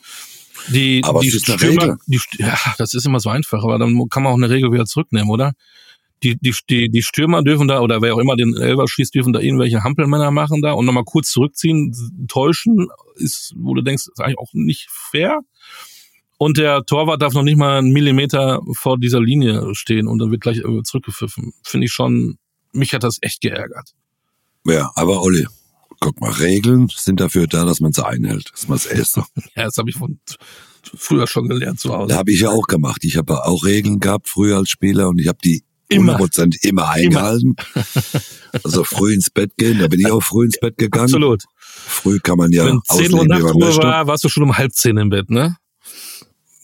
[0.69, 1.97] Die, Aber die es ist eine Stürmer, Regel.
[2.07, 4.85] die, ja, das ist immer so einfach, aber dann kann man auch eine Regel wieder
[4.85, 5.53] zurücknehmen, oder?
[6.23, 9.33] Die, die, die, die Stürmer dürfen da, oder wer auch immer den Elber schießt, dürfen
[9.33, 11.95] da irgendwelche Hampelmänner machen da und nochmal kurz zurückziehen,
[12.27, 15.39] täuschen, ist, wo du denkst, ist eigentlich auch nicht fair.
[16.37, 20.31] Und der Torwart darf noch nicht mal einen Millimeter vor dieser Linie stehen und dann
[20.31, 21.53] wird gleich äh, zurückgepfiffen.
[21.63, 22.37] Finde ich schon,
[22.71, 23.91] mich hat das echt geärgert.
[24.65, 25.47] Ja, aber Olli,
[26.01, 28.49] guck mal, Regeln sind dafür da, dass man sie einhält.
[28.51, 29.23] Das ist mal das Erste.
[29.55, 30.19] Ja, das habe ich von
[30.97, 32.09] früher schon gelernt zu Hause.
[32.09, 33.03] Da habe ich ja auch gemacht.
[33.03, 36.17] Ich habe auch Regeln gehabt früher als Spieler und ich habe die Immer.
[36.17, 37.55] 100% immer eingehalten.
[38.63, 41.05] Also früh ins Bett gehen, da bin ich auch früh ins Bett gegangen.
[41.05, 41.45] Absolut.
[41.65, 43.81] Früh kann man ja Wenn 10 Uhr möchte.
[43.81, 45.55] war, warst du schon um halb zehn im Bett, ne?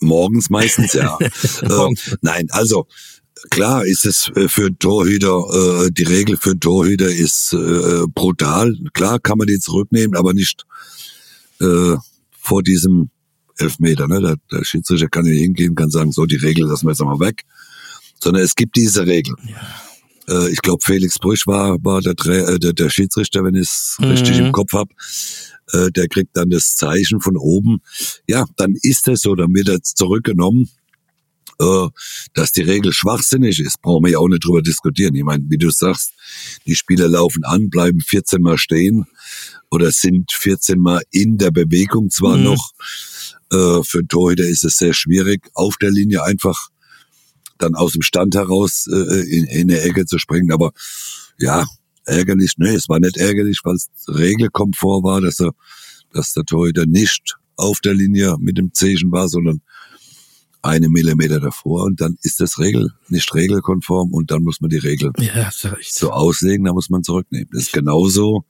[0.00, 1.16] Morgens meistens, ja.
[1.62, 2.86] äh, nein, also
[3.50, 8.06] klar ist es äh, für einen Torhüter, äh, die Regel für einen Torhüter ist äh,
[8.14, 8.74] brutal.
[8.94, 10.64] Klar kann man die zurücknehmen, aber nicht
[11.60, 11.96] äh,
[12.40, 13.10] vor diesem
[13.58, 14.06] Elfmeter.
[14.08, 14.20] Ne?
[14.20, 17.20] Der, der Schiedsrichter kann nicht hingehen, kann sagen, so die Regel lassen wir jetzt einmal
[17.20, 17.42] weg.
[18.20, 19.34] Sondern es gibt diese Regel.
[20.28, 23.96] Äh, ich glaube, Felix Brüch war, war der, äh, der, der Schiedsrichter, wenn ich es
[23.98, 24.06] Mhm.
[24.06, 24.88] richtig im Kopf hab.
[25.72, 27.78] Äh, der kriegt dann das Zeichen von oben.
[28.26, 30.68] Ja, dann ist es so, dann wird er zurückgenommen.
[31.60, 31.88] Äh,
[32.34, 35.14] dass die Regel schwachsinnig ist, brauchen wir ja auch nicht drüber diskutieren.
[35.16, 36.12] Ich meine, wie du sagst,
[36.66, 39.06] die Spieler laufen an, bleiben 14 Mal stehen
[39.70, 42.44] oder sind 14 Mal in der Bewegung zwar Mhm.
[42.44, 42.70] noch.
[43.50, 46.68] Äh, für einen Torhüter ist es sehr schwierig, auf der Linie einfach
[47.58, 50.52] dann aus dem Stand heraus äh, in, in der Ecke zu springen.
[50.52, 50.72] Aber
[51.38, 51.66] ja,
[52.04, 55.50] ärgerlich, ne, es war nicht ärgerlich, weil es Regelkomfort war, dass er,
[56.12, 59.60] dass der Torhüter nicht auf der Linie mit dem Zeichen war, sondern
[60.68, 64.78] eine Millimeter davor und dann ist das Regel nicht regelkonform und dann muss man die
[64.78, 65.50] Regel Ja,
[65.80, 67.48] so auslegen, da muss man zurücknehmen.
[67.52, 68.44] Das ist genauso,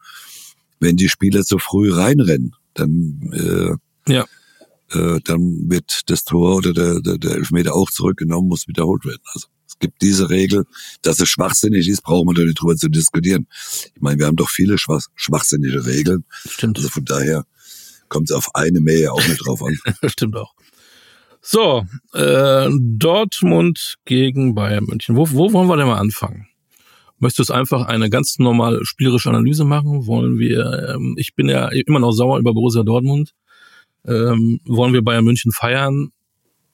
[0.81, 4.27] wenn die Spieler zu früh reinrennen, dann äh, Ja.
[4.91, 9.23] äh, dann wird das Tor oder der, der, der Elfmeter auch zurückgenommen, muss wiederholt werden.
[9.35, 10.65] Also es gibt diese Regel,
[11.03, 13.47] dass es schwachsinnig ist, brauchen wir da nicht drüber zu diskutieren.
[13.95, 16.79] Ich meine, wir haben doch viele schwach, schwachsinnige Regeln, Stimmt.
[16.79, 17.45] also von daher
[18.09, 19.77] kommt es auf eine Mähe auch nicht drauf an.
[20.11, 20.55] Stimmt auch.
[21.41, 25.17] So, äh, Dortmund gegen Bayern München.
[25.17, 26.49] Wo, wo wollen wir denn mal anfangen?
[27.19, 30.07] Möchtest du einfach eine ganz normale spielerische Analyse machen?
[30.07, 33.35] Wollen wir, ähm, ich bin ja immer noch sauer über Borussia Dortmund.
[34.07, 36.13] Ähm, wollen wir Bayern München feiern?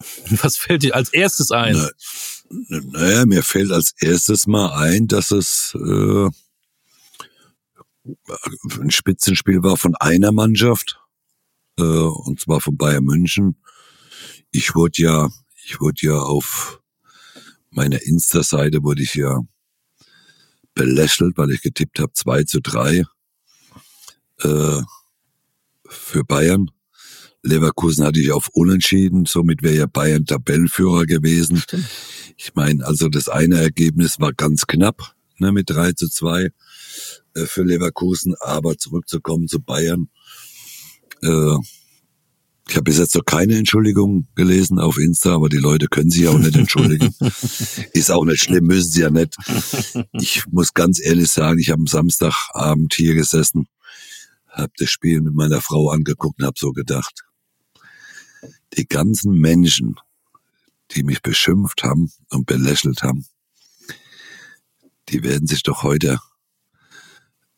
[0.42, 1.74] Was fällt dir als erstes ein?
[1.74, 6.28] Na, naja, mir fällt als erstes mal ein, dass es äh,
[8.80, 11.00] ein Spitzenspiel war von einer Mannschaft,
[11.78, 13.56] äh, und zwar von Bayern München.
[14.54, 15.28] Ich wurde ja,
[15.64, 16.80] ich wurde ja auf
[17.70, 19.40] meiner Insta-Seite wurde ich ja
[20.74, 23.02] belächelt, weil ich getippt habe 2 zu 3
[24.42, 24.82] äh,
[25.88, 26.70] für Bayern.
[27.42, 31.56] Leverkusen hatte ich auf Unentschieden, somit wäre ja Bayern Tabellenführer gewesen.
[31.56, 31.88] Stimmt.
[32.36, 36.50] Ich meine, also das eine Ergebnis war ganz knapp, ne, mit 3 zu 2
[37.34, 40.10] äh, für Leverkusen, aber zurückzukommen zu Bayern.
[41.22, 41.56] Äh,
[42.68, 46.26] ich habe bis jetzt noch keine Entschuldigung gelesen auf Insta, aber die Leute können sich
[46.28, 47.14] auch nicht entschuldigen.
[47.92, 49.36] Ist auch nicht schlimm, müssen sie ja nicht.
[50.12, 53.68] Ich muss ganz ehrlich sagen, ich habe am Samstagabend hier gesessen,
[54.48, 57.24] habe das Spiel mit meiner Frau angeguckt und habe so gedacht,
[58.76, 59.96] die ganzen Menschen,
[60.92, 63.26] die mich beschimpft haben und belächelt haben,
[65.10, 66.18] die werden sich doch heute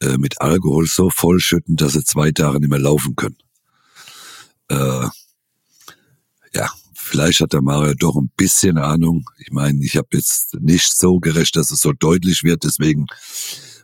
[0.01, 3.39] äh, mit Alkohol so vollschütten, dass sie zwei Tage nicht mehr laufen können.
[4.69, 5.09] Äh,
[6.55, 9.29] ja, vielleicht hat der Mario doch ein bisschen Ahnung.
[9.39, 12.65] Ich meine, ich habe jetzt nicht so gerecht, dass es so deutlich wird.
[12.65, 13.07] Deswegen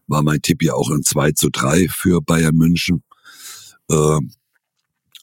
[0.06, 3.02] war mein Tipp ja auch ein 2 zu 3 für Bayern München.
[3.90, 4.18] Äh,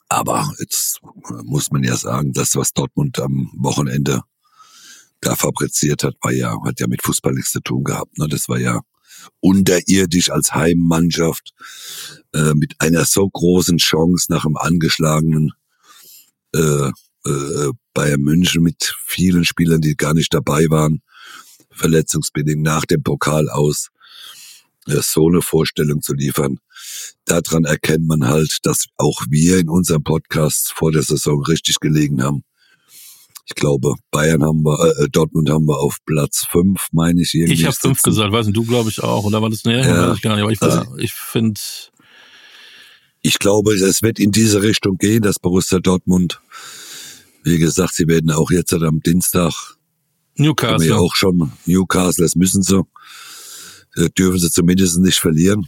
[0.10, 1.00] aber jetzt
[1.44, 4.22] muss man ja sagen, das, was Dortmund am Wochenende
[5.22, 8.18] da fabriziert hat, war ja, hat ja mit Fußball nichts zu tun gehabt.
[8.18, 8.28] Ne?
[8.28, 8.82] Das war ja
[9.40, 11.54] unterirdisch als Heimmannschaft
[12.34, 15.52] äh, mit einer so großen Chance nach einem angeschlagenen
[16.56, 16.92] äh,
[17.26, 21.02] äh, Bayern München mit vielen Spielern, die gar nicht dabei waren,
[21.72, 23.90] verletzungsbedingt nach dem Pokal aus,
[24.88, 26.60] äh, so eine Vorstellung zu liefern.
[27.26, 32.24] Daran erkennt man halt, dass auch wir in unserem Podcast vor der Saison richtig gelegen
[32.24, 32.44] haben.
[33.52, 37.54] Ich glaube, Bayern haben wir, äh, Dortmund haben wir auf Platz fünf, meine ich irgendwie.
[37.54, 39.24] Ich habe fünf gesagt, weiß nicht, du glaube ich auch.
[39.24, 39.80] Oder war das näher?
[39.88, 40.10] Ja.
[40.10, 40.44] Weiß ich gar nicht.
[40.44, 41.60] Aber ich, weiß- ich finde,
[43.22, 46.40] Ich glaube, es wird in diese Richtung gehen, dass Borussia Dortmund,
[47.44, 49.52] wie gesagt, sie werden auch jetzt am Dienstag,
[50.36, 50.88] Newcastle.
[50.88, 52.82] ja auch schon Newcastle, das müssen sie,
[53.96, 55.68] äh, dürfen sie zumindest nicht verlieren.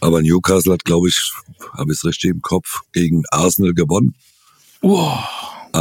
[0.00, 1.32] Aber Newcastle hat, glaube ich,
[1.72, 4.14] habe ich es richtig im Kopf, gegen Arsenal gewonnen.
[4.82, 5.24] Wow.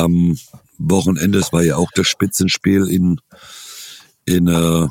[0.03, 0.37] Am
[0.77, 3.19] Wochenende, es war ja auch das Spitzenspiel in,
[4.25, 4.87] in äh,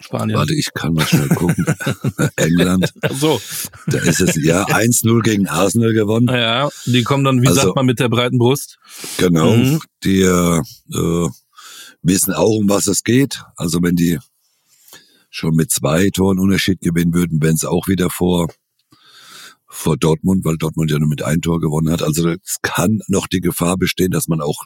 [0.00, 0.36] Spanien.
[0.38, 1.64] warte, ich kann mal schnell gucken,
[2.36, 2.92] England.
[3.12, 3.40] So,
[3.86, 6.28] Da ist es ja 1-0 gegen Arsenal gewonnen.
[6.28, 8.78] ja, die kommen dann, wie Also- sagt man, mit der breiten Brust.
[9.18, 9.80] Genau, Mhm.
[10.04, 10.60] die äh,
[10.92, 11.28] äh,
[12.02, 13.42] wissen auch, um was es geht.
[13.56, 14.18] Also wenn die
[15.30, 18.48] schon mit zwei Toren Unterschied gewinnen würden, wären es auch wieder vor
[19.74, 22.02] vor Dortmund, weil Dortmund ja nur mit ein Tor gewonnen hat.
[22.02, 24.62] Also es kann noch die Gefahr bestehen, dass man auch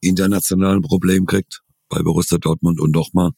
[0.00, 2.80] international ein Problem kriegt bei Borussia Dortmund.
[2.80, 3.30] Und nochmal,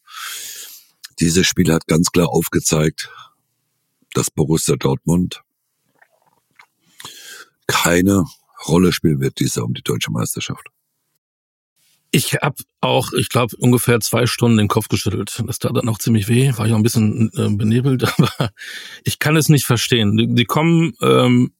[1.20, 3.10] dieses Spiel hat ganz klar aufgezeigt,
[4.14, 5.42] dass Borussia Dortmund
[7.66, 8.24] keine
[8.66, 10.66] Rolle spielen wird dieses Jahr um die deutsche Meisterschaft.
[12.14, 15.42] Ich habe auch, ich glaube, ungefähr zwei Stunden den Kopf geschüttelt.
[15.48, 18.50] Das tat dann auch ziemlich weh, war ich auch ein bisschen äh, benebelt, aber
[19.02, 20.16] ich kann es nicht verstehen.
[20.16, 21.54] Die, die kommen, ähm,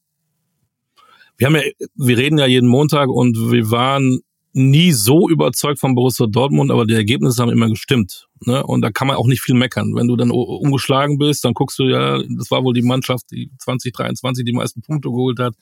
[1.35, 1.63] wir haben ja,
[1.95, 4.21] wir reden ja jeden Montag und wir waren
[4.53, 8.29] nie so überzeugt von Borussia Dortmund, aber die Ergebnisse haben immer gestimmt.
[8.45, 8.65] Ne?
[8.65, 9.93] Und da kann man auch nicht viel meckern.
[9.93, 13.51] Wenn du dann umgeschlagen bist, dann guckst du ja, das war wohl die Mannschaft, die
[13.59, 15.53] 2023 die meisten Punkte geholt hat.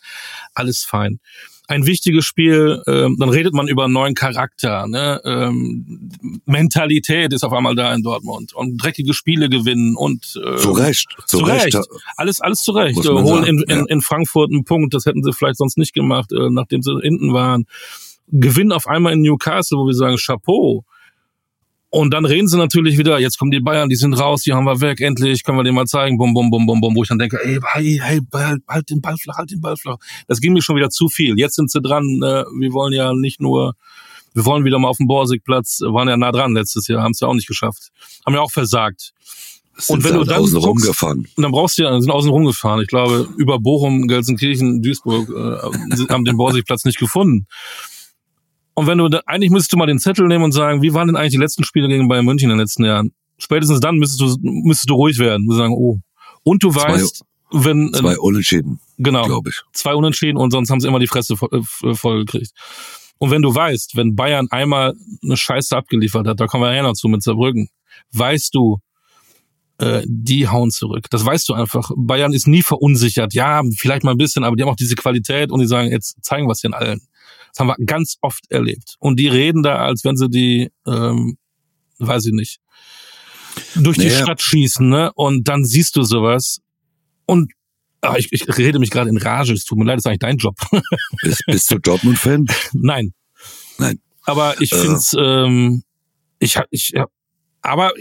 [0.53, 1.19] Alles fein
[1.67, 4.87] ein wichtiges Spiel, ähm, dann redet man über einen neuen Charakter.
[4.87, 5.21] Ne?
[5.23, 6.09] Ähm,
[6.45, 11.07] Mentalität ist auf einmal da in Dortmund und dreckige Spiele gewinnen und äh, Zu Recht,
[11.25, 11.75] zu, zu Recht.
[11.75, 11.87] Recht.
[12.17, 13.05] alles alles zu Recht.
[13.05, 16.31] Äh, holen in, in, in Frankfurt einen Punkt, das hätten sie vielleicht sonst nicht gemacht,
[16.33, 17.65] äh, nachdem sie hinten waren.
[18.27, 20.85] Gewinnen auf einmal in Newcastle, wo wir sagen Chapeau.
[21.95, 24.65] Und dann reden sie natürlich wieder, jetzt kommen die Bayern, die sind raus, die haben
[24.65, 27.09] wir weg, endlich, können wir denen mal zeigen, bum, bum, bum, bum, bum, wo ich
[27.09, 28.19] dann denke, ey, hey, hey,
[28.67, 29.97] halt, den Ball flach, halt den Ball flach.
[30.27, 31.35] Das ging mir schon wieder zu viel.
[31.37, 33.75] Jetzt sind sie dran, äh, wir wollen ja nicht nur,
[34.33, 37.19] wir wollen wieder mal auf dem Borsigplatz, waren ja nah dran letztes Jahr, haben es
[37.19, 37.89] ja auch nicht geschafft.
[38.25, 39.13] Haben ja auch versagt.
[39.77, 41.27] Sind Und wenn du halt dann außen guckst- rumgefahren.
[41.35, 42.81] Und dann brauchst du ja, sind außen rumgefahren.
[42.81, 47.45] Ich glaube, über Bochum, Gelsenkirchen, Duisburg äh, haben den Borsigplatz nicht gefunden.
[48.75, 51.07] Und wenn du, da, eigentlich müsstest du mal den Zettel nehmen und sagen, wie waren
[51.07, 53.13] denn eigentlich die letzten Spiele gegen Bayern München in den letzten Jahren?
[53.37, 55.45] Spätestens dann müsstest du, müsstest du ruhig werden.
[55.47, 55.99] Du sagen, oh.
[56.43, 59.61] Und du Zwei- weißt, wenn, äh, Zwei Unentschieden, genau, glaube ich.
[59.73, 62.51] zwei Unentschieden und sonst haben sie immer die Fresse voll, äh, voll gekriegt.
[63.19, 66.81] Und wenn du weißt, wenn Bayern einmal eine Scheiße abgeliefert hat, da kommen wir ja
[66.81, 67.69] noch zu mit Saarbrücken,
[68.11, 68.79] weißt du,
[69.77, 71.05] äh, die hauen zurück.
[71.11, 71.91] Das weißt du einfach.
[71.95, 73.33] Bayern ist nie verunsichert.
[73.33, 76.23] Ja, vielleicht mal ein bisschen, aber die haben auch diese Qualität und die sagen, jetzt
[76.23, 77.01] zeigen wir es den allen.
[77.53, 78.95] Das haben wir ganz oft erlebt.
[78.99, 81.37] Und die reden da, als wenn sie die, ähm,
[81.99, 82.59] weiß ich nicht,
[83.75, 84.23] durch die Naja.
[84.23, 85.11] Stadt schießen, ne?
[85.13, 86.59] Und dann siehst du sowas.
[87.27, 87.51] Und
[88.01, 89.53] ah, ich, ich rede mich gerade in Rage.
[89.53, 90.55] Es tut mir leid, das ist eigentlich dein Job.
[91.23, 92.47] Bist, bist du Dortmund-Fan?
[92.73, 93.13] Nein.
[93.77, 93.99] Nein.
[94.23, 94.77] Aber ich Äh.
[94.77, 95.83] find's, ähm,
[96.39, 96.93] ich ich
[97.61, 97.93] aber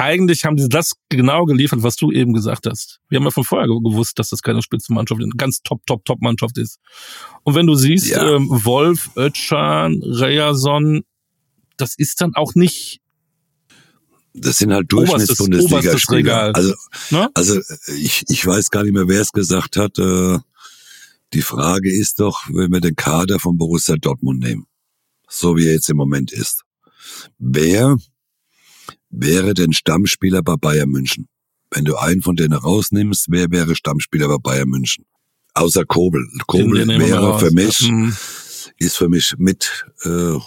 [0.00, 3.00] eigentlich haben die das genau geliefert, was du eben gesagt hast.
[3.08, 6.04] Wir haben ja von vorher ge- gewusst, dass das keine Spitzenmannschaft, eine ganz top, top,
[6.04, 6.78] top Mannschaft ist.
[7.44, 8.36] Und wenn du siehst, Ja.
[8.36, 11.02] ähm, Wolf, Özcan, Reyason,
[11.76, 13.00] das ist dann auch nicht,
[14.32, 16.54] Das sind halt Durchschnitts-Bundesligaspieler.
[16.54, 16.74] Also,
[17.10, 17.28] ne?
[17.34, 17.60] also
[17.96, 19.98] ich, ich weiß gar nicht mehr, wer es gesagt hat.
[19.98, 20.38] Äh,
[21.32, 24.66] die Frage ist doch, wenn wir den Kader von Borussia Dortmund nehmen,
[25.28, 26.62] so wie er jetzt im Moment ist,
[27.38, 27.96] wer
[29.10, 31.28] wäre denn Stammspieler bei Bayern München?
[31.70, 35.04] Wenn du einen von denen rausnimmst, wer wäre Stammspieler bei Bayern München?
[35.54, 36.26] Außer Kobel.
[36.46, 38.14] Kobel wäre für mich, Mhm.
[38.78, 40.40] ist für mich mit äh, Ja.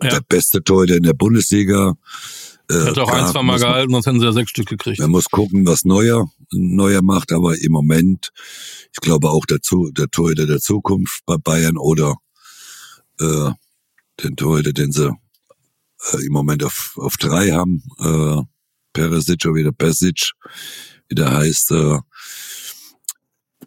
[0.00, 1.94] der beste Torhüter in der Bundesliga.
[2.70, 5.00] Äh, Hätte auch ein, zwei Mal gehalten, sonst hätten sie ja sechs Stück gekriegt.
[5.00, 8.30] Man muss gucken, was Neuer, Neuer macht, aber im Moment,
[8.92, 12.16] ich glaube auch dazu, der Torhüter der Zukunft bei Bayern oder
[13.18, 13.50] äh,
[14.22, 15.10] den Torhüter, den sie
[16.12, 18.42] äh, im Moment auf, auf drei haben, äh,
[18.92, 20.32] Peresic oder wieder Pesic,
[21.08, 21.70] wie der heißt.
[21.72, 21.98] Äh,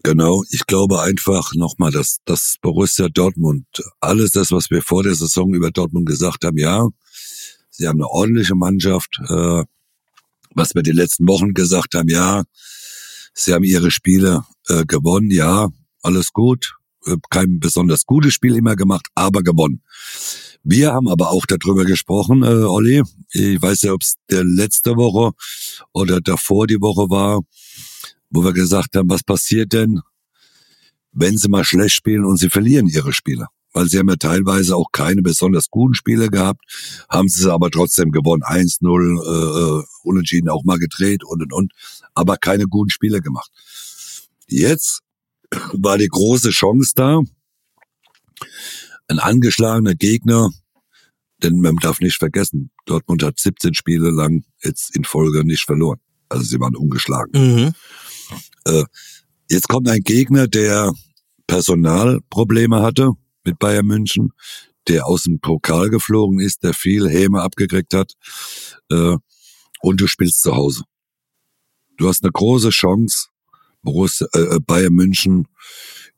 [0.03, 3.65] genau, ich glaube einfach nochmal, dass, dass Borussia Dortmund,
[3.99, 6.87] alles das, was wir vor der Saison über Dortmund gesagt haben, ja,
[7.69, 9.63] sie haben eine ordentliche Mannschaft, äh,
[10.55, 12.43] was wir die letzten Wochen gesagt haben, ja,
[13.33, 15.69] sie haben ihre Spiele äh, gewonnen, ja,
[16.01, 19.81] alles gut, äh, kein besonders gutes Spiel immer gemacht, aber gewonnen.
[20.63, 24.95] Wir haben aber auch darüber gesprochen, äh, Olli, ich weiß ja, ob es der letzte
[24.95, 25.33] Woche
[25.91, 27.41] oder davor die Woche war,
[28.29, 29.99] wo wir gesagt haben, was passiert denn,
[31.11, 33.47] wenn sie mal schlecht spielen und sie verlieren ihre Spiele?
[33.73, 36.61] weil sie haben ja teilweise auch keine besonders guten Spiele gehabt,
[37.09, 38.43] haben sie aber trotzdem gewonnen.
[38.43, 41.73] 1-0, äh, äh, unentschieden auch mal gedreht und und und,
[42.13, 43.51] aber keine guten Spiele gemacht.
[44.47, 45.01] Jetzt
[45.73, 47.21] war die große Chance da,
[49.07, 50.49] ein angeschlagener Gegner,
[51.41, 55.99] denn man darf nicht vergessen, Dortmund hat 17 Spiele lang jetzt in Folge nicht verloren.
[56.29, 57.31] Also sie waren ungeschlagen.
[57.33, 57.73] Mhm.
[58.65, 58.85] Äh,
[59.49, 60.93] jetzt kommt ein Gegner, der
[61.47, 63.11] Personalprobleme hatte
[63.43, 64.31] mit Bayern München,
[64.87, 68.13] der aus dem Pokal geflogen ist, der viel Häme abgekriegt hat,
[68.89, 69.17] äh,
[69.81, 70.83] und du spielst zu Hause.
[71.97, 73.27] Du hast eine große Chance,
[73.81, 75.47] Borussia, äh, Bayern München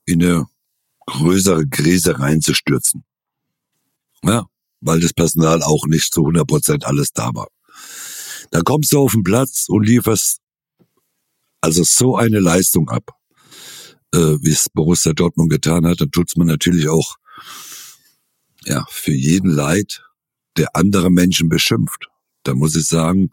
[0.05, 0.45] in eine
[1.05, 3.03] größere Krise reinzustürzen.
[4.23, 4.45] Ja,
[4.81, 7.47] weil das Personal auch nicht zu 100 Prozent alles da war.
[8.51, 10.39] Da kommst du auf den Platz und lieferst
[11.61, 13.11] also so eine Leistung ab,
[14.13, 17.15] äh, wie es Borussia Dortmund getan hat, dann tut's man natürlich auch
[18.65, 20.03] ja für jeden Leid,
[20.57, 22.07] der andere Menschen beschimpft.
[22.43, 23.29] Da muss ich sagen,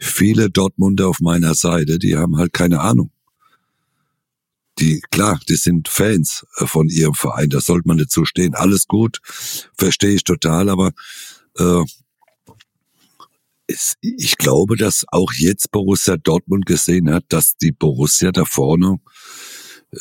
[0.00, 3.12] viele Dortmunder auf meiner Seite, die haben halt keine Ahnung.
[4.78, 8.54] Die, klar, die sind Fans äh, von ihrem Verein, da sollte man so stehen.
[8.54, 9.20] Alles gut,
[9.76, 10.92] verstehe ich total, aber
[11.58, 11.82] äh,
[13.66, 18.98] es, ich glaube, dass auch jetzt Borussia Dortmund gesehen hat, dass die Borussia da vorne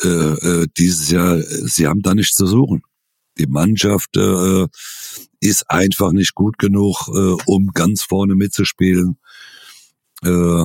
[0.03, 2.81] äh, äh, dieses Jahr, sie haben da nichts zu suchen.
[3.37, 4.67] Die Mannschaft äh,
[5.39, 9.17] ist einfach nicht gut genug, äh, um ganz vorne mitzuspielen.
[10.23, 10.63] Äh,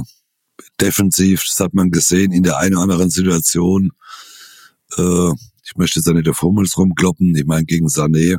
[0.81, 3.93] defensiv, das hat man gesehen in der einen oder anderen Situation.
[4.97, 5.33] Äh,
[5.65, 8.39] ich möchte jetzt nicht auf Hummels rumkloppen, ich meine gegen Sané.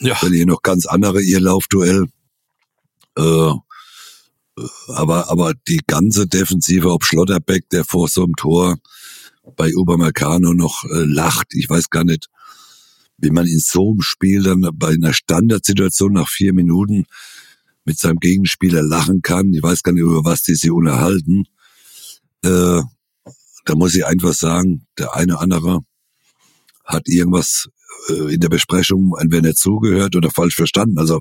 [0.00, 0.16] Ja.
[0.20, 2.06] Wenn ihr noch ganz andere ihr Laufduell.
[3.16, 3.52] Äh,
[4.88, 8.76] aber, aber die ganze Defensive, ob Schlotterbeck, der vor so einem Tor
[9.56, 12.28] bei Upamecano noch äh, lacht, ich weiß gar nicht,
[13.18, 17.06] wie man in so einem Spiel dann bei einer Standardsituation nach vier Minuten
[17.84, 19.52] mit seinem Gegenspieler lachen kann.
[19.52, 21.44] Ich weiß gar nicht, über was die sich unterhalten.
[22.44, 22.82] Äh,
[23.64, 25.80] da muss ich einfach sagen, der eine andere
[26.84, 27.68] hat irgendwas
[28.08, 30.98] äh, in der Besprechung entweder nicht zugehört oder falsch verstanden.
[30.98, 31.20] Also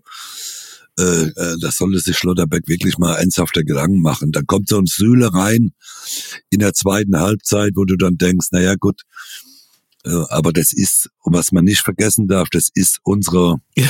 [1.00, 4.32] äh, äh, das sollte sich Schlotterbeck wirklich mal ernsthafter Gedanken machen.
[4.32, 5.72] Dann kommt so ein Sühle rein
[6.50, 9.02] in der zweiten Halbzeit, wo du dann denkst, na ja, gut,
[10.06, 13.90] äh, aber das ist, was man nicht vergessen darf, das ist unsere, Ja.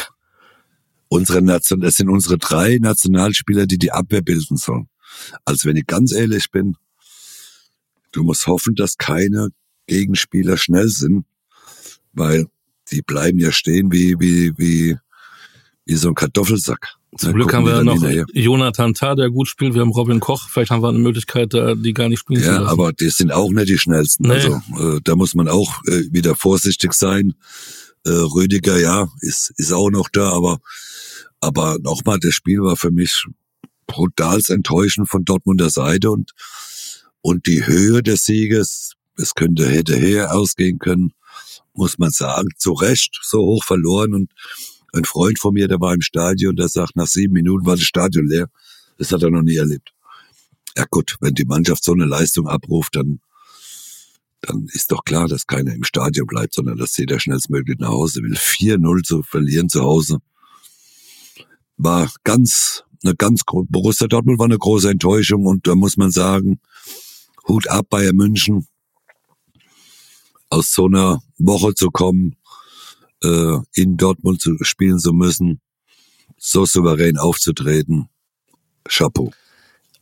[1.09, 4.87] unsere Nation, das sind unsere drei Nationalspieler, die die Abwehr bilden sollen.
[5.45, 6.75] Also wenn ich ganz ehrlich bin,
[8.13, 9.49] du musst hoffen, dass keine
[9.87, 11.25] Gegenspieler schnell sind,
[12.13, 12.47] weil
[12.91, 14.97] die bleiben ja stehen wie, wie, wie,
[15.85, 16.95] wie so ein Kartoffelsack.
[17.17, 18.25] Zum Da Glück haben wir noch hinterher.
[18.33, 19.75] Jonathan Tah, der gut spielt.
[19.75, 20.49] Wir haben Robin Koch.
[20.49, 22.67] Vielleicht haben wir eine Möglichkeit, da die gar nicht spielen zu Ja, lassen.
[22.67, 24.27] aber die sind auch nicht die schnellsten.
[24.27, 24.33] Nee.
[24.33, 27.35] Also äh, da muss man auch äh, wieder vorsichtig sein.
[28.05, 30.59] Äh, Rüdiger, ja, ist, ist auch noch da, aber
[31.39, 33.25] aber nochmal, das Spiel war für mich
[33.85, 36.31] brutals enttäuschend von Dortmunder Seite und
[37.23, 41.13] und die Höhe des Sieges, es könnte hätte her ausgehen können,
[41.73, 44.31] muss man sagen, zu Recht so hoch verloren und
[44.93, 47.85] ein Freund von mir, der war im Stadion, der sagt, nach sieben Minuten war das
[47.85, 48.47] Stadion leer.
[48.99, 49.91] Das hat er noch nie erlebt.
[50.77, 53.19] Ja gut, wenn die Mannschaft so eine Leistung abruft, dann,
[54.41, 58.21] dann ist doch klar, dass keiner im Stadion bleibt, sondern dass jeder schnellstmöglich nach Hause
[58.21, 58.35] will.
[58.35, 60.19] 4-0 zu verlieren zu Hause
[61.77, 66.59] war ganz, eine ganz, Borussia Dortmund war eine große Enttäuschung und da muss man sagen,
[67.47, 68.67] Hut ab Bayern München,
[70.49, 72.35] aus so einer Woche zu kommen,
[73.23, 75.61] äh, in Dortmund zu spielen zu müssen,
[76.37, 78.09] so souverän aufzutreten.
[78.87, 79.31] Chapeau.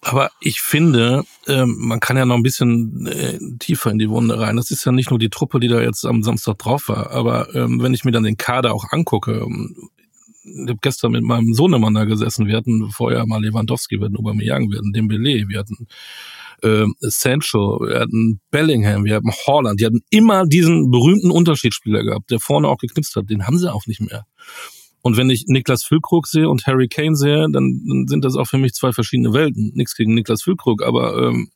[0.03, 4.39] Aber ich finde, ähm, man kann ja noch ein bisschen äh, tiefer in die Wunde
[4.39, 4.57] rein.
[4.57, 7.11] Das ist ja nicht nur die Truppe, die da jetzt am Samstag drauf war.
[7.11, 9.89] Aber ähm, wenn ich mir dann den Kader auch angucke, ähm,
[10.43, 12.47] ich habe gestern mit meinem Sohnemann da gesessen.
[12.47, 15.87] Wir hatten vorher mal Lewandowski, wir hatten Aubameyang, wir hatten Dembele, wir hatten
[16.63, 19.79] ähm, Sancho, wir hatten Bellingham, wir hatten Holland.
[19.79, 23.29] Die hatten immer diesen berühmten Unterschiedsspieler gehabt, der vorne auch geknipst hat.
[23.29, 24.25] Den haben sie auch nicht mehr.
[25.01, 28.45] Und wenn ich Niklas Füllkrug sehe und Harry Kane sehe, dann, dann sind das auch
[28.45, 29.71] für mich zwei verschiedene Welten.
[29.73, 31.49] Nichts gegen Niklas Füllkrug, aber ähm,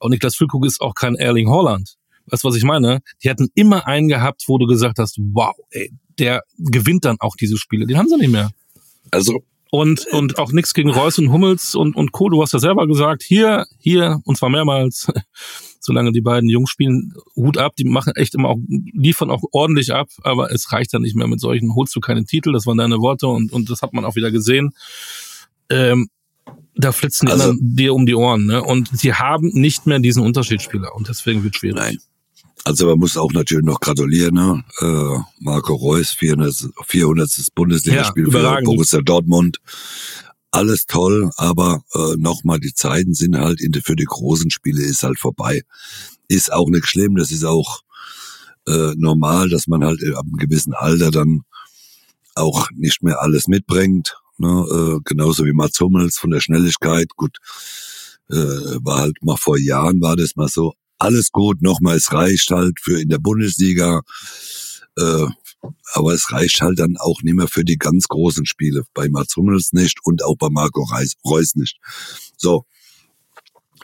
[0.00, 1.94] auch Niklas Füllkrug ist auch kein Erling Holland.
[2.26, 3.00] Weißt du, was ich meine?
[3.22, 7.36] Die hatten immer einen gehabt, wo du gesagt hast, wow, ey, der gewinnt dann auch
[7.36, 7.86] diese Spiele.
[7.86, 8.50] Den haben sie nicht mehr.
[9.10, 9.42] Also
[9.74, 12.28] Und, und auch nichts gegen Reus und Hummels und, und Co.
[12.28, 15.08] Du hast ja selber gesagt, hier, hier, und zwar mehrmals,
[15.80, 19.92] solange die beiden Jungs spielen, Hut ab, die machen echt immer auch, liefern auch ordentlich
[19.92, 22.78] ab, aber es reicht dann nicht mehr mit solchen, holst du keine Titel, das waren
[22.78, 24.70] deine Worte und, und das hat man auch wieder gesehen.
[25.70, 26.08] Ähm,
[26.76, 28.62] da flitzen die Also- anderen dir um die Ohren, ne?
[28.62, 31.78] Und sie haben nicht mehr diesen Unterschiedsspieler und deswegen wird schwierig.
[31.80, 31.98] Nein.
[32.64, 34.64] Also man muss auch natürlich noch gratulieren, ne?
[34.80, 36.70] Äh, Marco Reus, 400.
[36.86, 37.30] 400.
[37.54, 38.64] Bundesligaspiel Ja, für.
[38.64, 39.58] Borussia Dortmund.
[40.50, 45.02] Alles toll, aber äh, nochmal, die Zeiten sind halt in, für die großen Spiele ist
[45.02, 45.62] halt vorbei.
[46.28, 47.80] Ist auch nicht schlimm, das ist auch
[48.66, 51.42] äh, normal, dass man halt ab einem gewissen Alter dann
[52.34, 54.16] auch nicht mehr alles mitbringt.
[54.38, 54.48] Ne?
[54.48, 57.08] Äh, genauso wie Mats Hummels von der Schnelligkeit.
[57.16, 57.38] Gut,
[58.30, 60.72] äh, war halt mal vor Jahren war das mal so.
[61.04, 64.00] Alles gut, nochmal, es reicht halt für in der Bundesliga.
[64.96, 65.26] Äh,
[65.92, 68.84] aber es reicht halt dann auch nicht mehr für die ganz großen Spiele.
[68.94, 71.76] Bei Mats Hummels nicht und auch bei Marco Reus, Reus nicht.
[72.38, 72.64] So.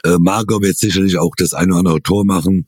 [0.03, 2.65] Äh, Marco wird sicherlich auch das eine oder andere Tor machen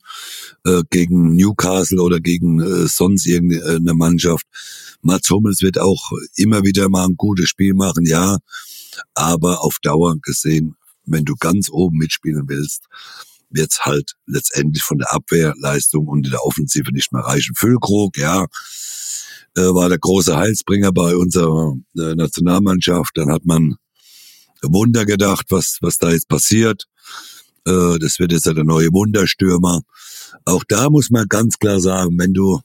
[0.67, 4.45] äh, gegen Newcastle oder gegen äh, sonst irgendeine Mannschaft.
[5.01, 8.37] Mats Hummels wird auch immer wieder mal ein gutes Spiel machen, ja.
[9.15, 10.75] Aber auf Dauer gesehen,
[11.07, 12.83] wenn du ganz oben mitspielen willst,
[13.53, 17.55] wird's halt letztendlich von der Abwehrleistung und in der Offensive nicht mehr reichen.
[17.55, 18.45] Füllkrug, ja,
[19.55, 23.11] äh, war der große Heilsbringer bei unserer äh, Nationalmannschaft.
[23.15, 23.75] Dann hat man
[24.61, 26.85] Wunder gedacht, was, was da jetzt passiert.
[27.65, 29.81] Äh, das wird jetzt der neue Wunderstürmer.
[30.45, 32.61] Auch da muss man ganz klar sagen, wenn du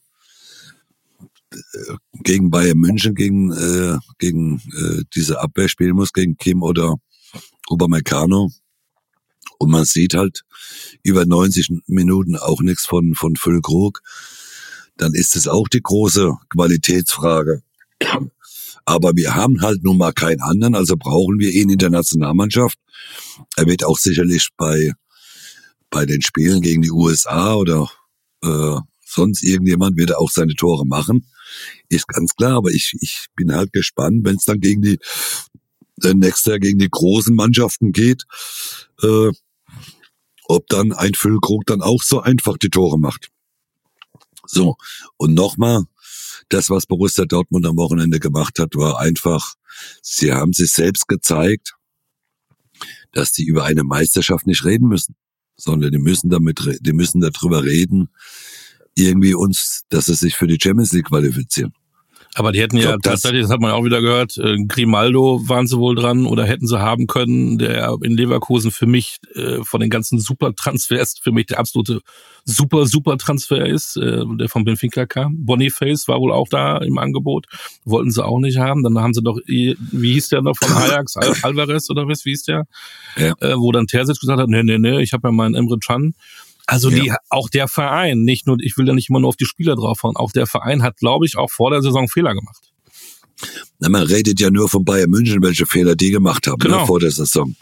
[1.51, 6.95] äh, gegen Bayern München, gegen, äh, gegen äh, diese Abwehr spielen musst, gegen Kim oder
[7.69, 8.51] Upamecano,
[9.57, 10.43] und man sieht halt
[11.03, 14.01] über 90 Minuten auch nichts von, von Füllkrug,
[14.97, 17.61] dann ist es auch die große Qualitätsfrage.
[18.85, 22.77] Aber wir haben halt nun mal keinen anderen, also brauchen wir ihn in der Nationalmannschaft.
[23.55, 24.93] Er wird auch sicherlich bei,
[25.89, 27.89] bei den Spielen gegen die USA oder
[28.43, 31.27] äh, sonst irgendjemand wird er auch seine Tore machen.
[31.89, 34.99] Ist ganz klar, aber ich, ich bin halt gespannt, wenn es dann gegen die
[36.03, 38.23] nächstes Jahr gegen die großen Mannschaften geht,
[39.01, 39.31] äh,
[40.45, 43.29] ob dann ein Füllkrug dann auch so einfach die Tore macht.
[44.45, 44.77] So,
[45.17, 45.83] und nochmal,
[46.49, 49.53] das, was Borussia Dortmund am Wochenende gemacht hat, war einfach,
[50.01, 51.75] sie haben sich selbst gezeigt,
[53.11, 55.15] dass die über eine Meisterschaft nicht reden müssen,
[55.55, 58.09] sondern die müssen damit, die müssen darüber reden,
[58.95, 61.73] irgendwie uns, dass sie sich für die Champions League qualifizieren.
[62.35, 65.65] Aber die hätten ja glaub, tatsächlich, das hat man auch wieder gehört, äh, Grimaldo waren
[65.65, 69.81] sie wohl dran oder hätten sie haben können, der in Leverkusen für mich äh, von
[69.81, 72.01] den ganzen Super-Transfers für mich der absolute
[72.45, 75.45] super, super Transfer ist, äh, der von Benfica kam.
[75.45, 77.47] Boniface war wohl auch da im Angebot,
[77.83, 78.83] wollten sie auch nicht haben.
[78.83, 79.75] Dann haben sie doch, wie
[80.13, 82.65] hieß der noch von Ajax, Al Alvarez oder was, wie hieß der?
[83.17, 83.33] Ja.
[83.39, 86.13] Äh, wo dann Terzic gesagt hat, nee, nee, nee, ich habe ja meinen Emre Can.
[86.69, 87.17] Also die, Ja.
[87.29, 90.15] auch der Verein, nicht nur, ich will da nicht immer nur auf die Spieler draufhauen,
[90.15, 92.71] auch der Verein hat, glaube ich, auch vor der Saison Fehler gemacht.
[93.79, 96.81] Na, man redet ja nur von Bayern München, welche Fehler die gemacht haben Genau.
[96.81, 97.55] ne, vor der Saison.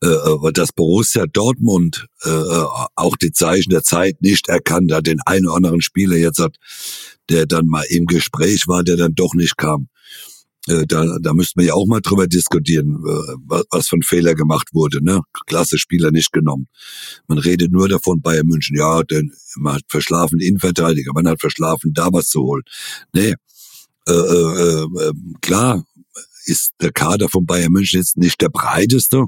[0.00, 2.28] Äh, dass Borussia Dortmund äh,
[2.94, 6.56] auch die Zeichen der Zeit nicht erkannt hat, den einen oder anderen Spieler jetzt hat,
[7.30, 9.88] der dann mal im Gespräch war, der dann doch nicht kam.
[10.68, 14.34] Äh, da, da müssten wir ja auch mal drüber diskutieren, äh, was, was von Fehler
[14.34, 15.02] gemacht wurde.
[15.02, 15.20] Ne?
[15.46, 16.68] Klasse Spieler nicht genommen.
[17.26, 21.92] Man redet nur davon, Bayern München, ja, denn man hat verschlafen Innenverteidiger, man hat verschlafen,
[21.94, 22.62] da was zu holen.
[23.12, 23.34] Nee,
[24.08, 25.84] äh, äh, äh, klar
[26.44, 29.26] ist der Kader von Bayern München jetzt nicht der breiteste.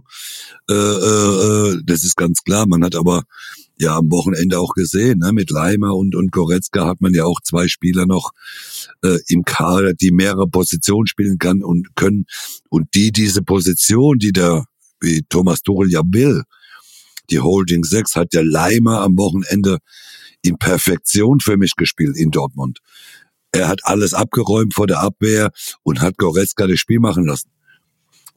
[0.69, 2.67] Äh, äh, äh, das ist ganz klar.
[2.67, 3.25] Man hat aber
[3.81, 7.41] ja am Wochenende auch gesehen, ne, mit Leimer und, und Goretzka hat man ja auch
[7.43, 8.31] zwei Spieler noch
[9.03, 12.27] äh, im Kader, die mehrere Positionen spielen kann und können
[12.69, 14.65] und die diese Position, die der
[15.01, 16.43] wie Thomas Tuchel ja will,
[17.31, 19.79] die Holding 6 hat der Leimer am Wochenende
[20.43, 22.81] in Perfektion für mich gespielt in Dortmund.
[23.53, 25.51] Er hat alles abgeräumt vor der Abwehr
[25.83, 27.51] und hat Goretzka das Spiel machen lassen.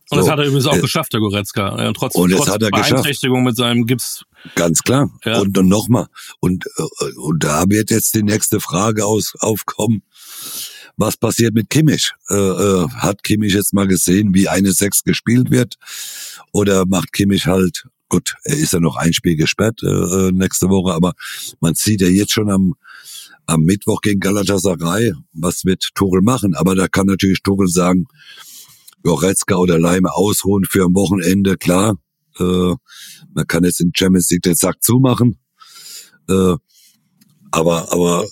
[0.10, 1.82] Und das So, hat er übrigens auch äh, geschafft, der Goretzka.
[1.82, 2.92] Ja, trotz, und das trotz hat er geschafft.
[2.92, 4.26] Beeinträchtigung mit seinem Gips.
[4.56, 5.10] Ganz klar.
[5.24, 5.40] Ja.
[5.40, 6.08] Und dann nochmal.
[6.40, 10.04] Und, äh, und da wird jetzt die nächste Frage aus, aufkommen.
[10.98, 12.12] Was passiert mit Kimmich?
[12.30, 15.76] Äh, äh, hat Kimmich jetzt mal gesehen, wie eine Sechs gespielt wird?
[16.52, 20.70] Oder macht Kimmich halt, gut, er ist ja noch ein Spiel gesperrt äh, äh, nächste
[20.70, 21.14] Woche, aber
[21.62, 22.76] man sieht ja jetzt schon am,
[23.48, 26.54] am Mittwoch gegen Galatasaray, was wird Tuchel machen?
[26.54, 28.06] Aber da kann natürlich Tuchel sagen,
[29.04, 31.96] Goretzka oder Leime ausruhen für ein Wochenende, klar.
[32.40, 32.74] Äh,
[33.34, 35.38] man kann jetzt in Champions League den Sack zumachen.
[36.30, 36.56] Äh,
[37.52, 38.26] aber, aber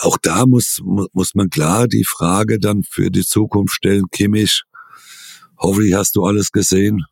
[0.00, 4.62] auch da muss, mu- muss man klar die Frage dann für die Zukunft stellen, Kimmich,
[5.58, 7.04] hoffentlich hast du alles gesehen,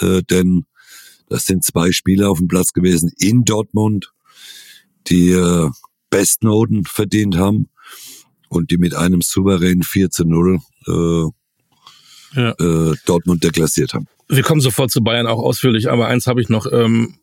[0.00, 0.64] äh, denn
[1.28, 4.12] das sind zwei Spieler auf dem Platz gewesen in Dortmund,
[5.06, 5.70] die äh,
[6.10, 7.68] Bestnoten verdient haben
[8.48, 11.30] und die mit einem souveränen 4 zu 0 äh,
[12.34, 12.50] Ja.
[12.52, 14.06] äh, Dortmund deklassiert haben.
[14.28, 16.66] Wir kommen sofort zu Bayern auch ausführlich, aber eins habe ich noch.
[16.70, 17.16] Ähm,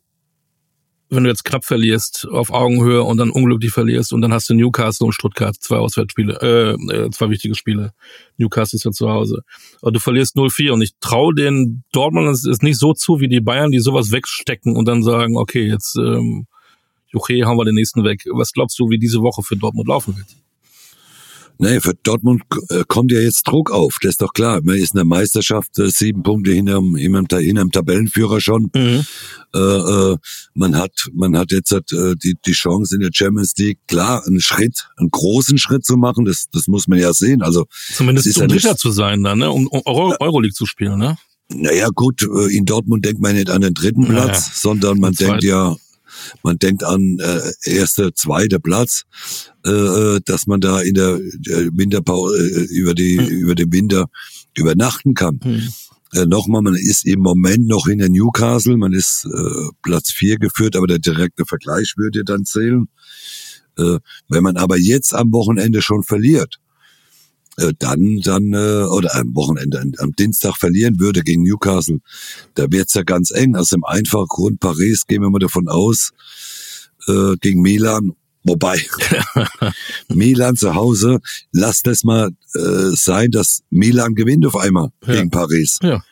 [1.10, 4.54] wenn du jetzt knapp verlierst auf Augenhöhe und dann unglücklich verlierst und dann hast du
[4.54, 7.92] Newcastle und Stuttgart, zwei Auswärtsspiele, äh, äh zwei wichtige Spiele.
[8.36, 9.42] Newcastle ist ja zu Hause.
[9.80, 13.40] Aber du verlierst 0-4 und ich traue den Dortmund ist nicht so zu wie die
[13.40, 16.46] Bayern, die sowas wegstecken und dann sagen, okay, jetzt ähm,
[17.14, 18.24] okay, hauen wir den nächsten weg.
[18.32, 20.26] Was glaubst du, wie diese Woche für Dortmund laufen wird?
[21.60, 24.60] Nee, für Dortmund äh, kommt ja jetzt Druck auf, das ist doch klar.
[24.62, 28.70] Man ist in der Meisterschaft äh, sieben Punkte hinterm, hinterm, hinterm Tabellenführer schon.
[28.74, 29.04] Mhm.
[29.54, 30.16] Äh, äh,
[30.54, 34.40] man hat, man hat jetzt äh, die, die Chance in der Champions League, klar, einen
[34.40, 37.42] Schritt, einen großen Schritt zu machen, das, das muss man ja sehen.
[37.42, 39.50] Also Zumindest um ja Dritter zu sein dann, ne?
[39.50, 41.16] um Euro, Euroleague zu spielen, ne?
[41.50, 44.52] Naja gut, in Dortmund denkt man nicht an den dritten Platz, naja.
[44.52, 45.76] sondern man denkt ja
[46.42, 49.04] man denkt an äh, erste, zweite Platz,
[49.64, 53.26] äh, äh, dass man da in der, der Winterpause äh, über die mhm.
[53.26, 54.06] über den Winter
[54.56, 55.40] übernachten kann.
[55.44, 55.68] Mhm.
[56.14, 60.38] Äh, Nochmal, man ist im Moment noch in der Newcastle, man ist äh, Platz vier
[60.38, 62.88] geführt, aber der direkte Vergleich würde dann zählen.
[63.78, 63.98] Äh,
[64.28, 66.58] wenn man aber jetzt am Wochenende schon verliert,
[67.58, 71.98] äh, dann, dann, äh, oder am Wochenende, am Dienstag verlieren würde gegen Newcastle,
[72.54, 73.56] da wird's ja ganz eng.
[73.56, 76.12] Also im einfachen Grund Paris gehen wir mal davon aus,
[77.08, 78.12] äh, gegen Milan,
[78.44, 78.80] wobei
[80.08, 81.18] Milan zu Hause,
[81.52, 85.14] lass das mal äh, sein, dass Milan gewinnt auf einmal ja.
[85.14, 85.78] gegen Paris.
[85.82, 86.02] Ja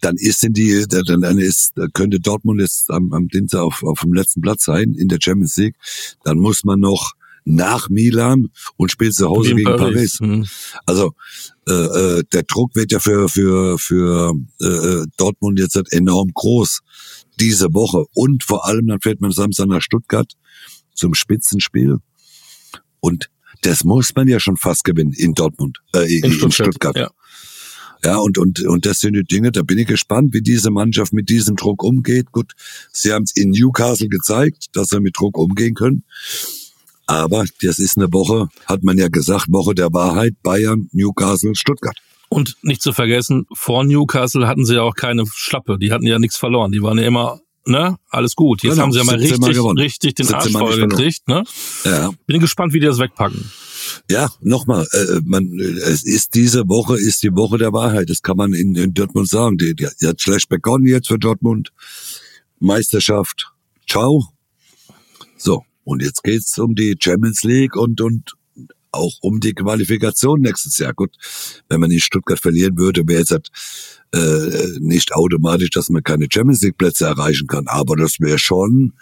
[0.00, 4.14] dann ist in die, dann ist, könnte Dortmund jetzt am, am Dienstag auf, auf dem
[4.14, 5.76] letzten Platz sein in der Champions League.
[6.24, 7.12] Dann muss man noch
[7.44, 10.18] nach Milan und spielt zu Hause gegen Paris.
[10.18, 10.20] Paris.
[10.20, 10.46] Mhm.
[10.86, 11.12] Also
[11.68, 16.80] äh, äh, der Druck wird ja für für für äh, Dortmund jetzt enorm groß
[17.38, 20.32] diese Woche und vor allem dann fährt man Samstag nach Stuttgart
[20.94, 21.98] zum Spitzenspiel
[23.00, 23.28] und
[23.62, 26.66] das muss man ja schon fast gewinnen in Dortmund, äh, in, in Stuttgart.
[26.66, 26.96] In Stuttgart.
[26.96, 27.10] Ja.
[28.04, 31.14] Ja, und, und, und das sind die Dinge, da bin ich gespannt, wie diese Mannschaft
[31.14, 32.32] mit diesem Druck umgeht.
[32.32, 32.52] Gut,
[32.92, 36.04] sie haben es in Newcastle gezeigt, dass sie mit Druck umgehen können.
[37.06, 41.96] Aber das ist eine Woche, hat man ja gesagt, Woche der Wahrheit, Bayern, Newcastle, Stuttgart.
[42.28, 45.78] Und nicht zu vergessen, vor Newcastle hatten sie ja auch keine Schlappe.
[45.78, 46.72] Die hatten ja nichts verloren.
[46.72, 48.62] Die waren ja immer, ne, alles gut.
[48.62, 51.44] Jetzt genau, haben sie ja mal richtig, mal richtig den Arsch voll gekriegt, ne?
[51.84, 52.10] Ja.
[52.26, 53.52] Bin gespannt, wie die das wegpacken.
[54.10, 58.08] Ja, nochmal, äh, man, es ist diese Woche ist die Woche der Wahrheit.
[58.08, 59.58] Das kann man in, in Dortmund sagen.
[59.58, 61.70] Die, die, die hat schlecht begonnen jetzt für Dortmund.
[62.58, 63.52] Meisterschaft,
[63.86, 64.24] ciao.
[65.36, 68.32] So, und jetzt geht's um die Champions League und, und
[68.92, 70.94] auch um die Qualifikation nächstes Jahr.
[70.94, 71.14] Gut,
[71.68, 73.48] wenn man in Stuttgart verlieren würde, wäre es halt,
[74.14, 77.66] äh, nicht automatisch, dass man keine Champions League Plätze erreichen kann.
[77.66, 78.92] Aber das wäre schon,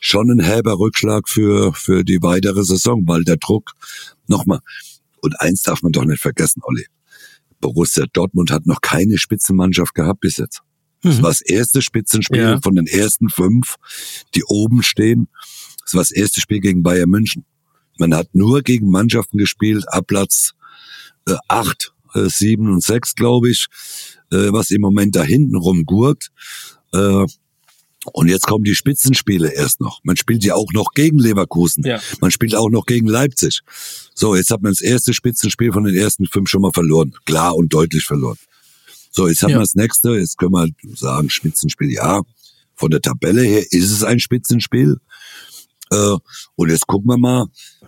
[0.00, 3.72] schon ein herber Rückschlag für, für die weitere Saison, weil der Druck,
[4.26, 4.60] nochmal,
[5.20, 6.86] und eins darf man doch nicht vergessen, Olli.
[7.60, 10.62] Borussia Dortmund hat noch keine Spitzenmannschaft gehabt bis jetzt.
[11.02, 11.22] Das mhm.
[11.22, 12.60] war das erste Spitzenspiel ja.
[12.60, 13.76] von den ersten fünf,
[14.34, 15.28] die oben stehen.
[15.88, 17.46] Das war das erste Spiel gegen Bayern München.
[17.98, 20.52] Man hat nur gegen Mannschaften gespielt, ab Platz
[21.26, 23.68] äh, acht, äh, sieben und sechs, glaube ich,
[24.30, 26.28] äh, was im Moment da hinten rumgurkt.
[26.92, 27.24] Äh,
[28.12, 30.00] und jetzt kommen die Spitzenspiele erst noch.
[30.02, 31.82] Man spielt ja auch noch gegen Leverkusen.
[31.84, 32.00] Ja.
[32.20, 33.62] Man spielt auch noch gegen Leipzig.
[34.14, 37.14] So, jetzt hat man das erste Spitzenspiel von den ersten fünf schon mal verloren.
[37.24, 38.36] Klar und deutlich verloren.
[39.10, 39.56] So, jetzt haben ja.
[39.56, 40.10] wir das nächste.
[40.18, 42.20] Jetzt können wir sagen, Spitzenspiel, ja.
[42.74, 44.98] Von der Tabelle her ist es ein Spitzenspiel.
[45.90, 46.16] Äh,
[46.56, 47.46] und jetzt gucken wir mal,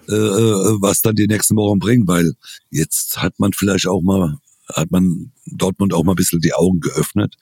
[0.09, 2.35] äh, äh, was dann die nächsten Wochen bringen, weil
[2.71, 4.39] jetzt hat man vielleicht auch mal,
[4.75, 7.37] hat man Dortmund auch mal ein bisschen die Augen geöffnet,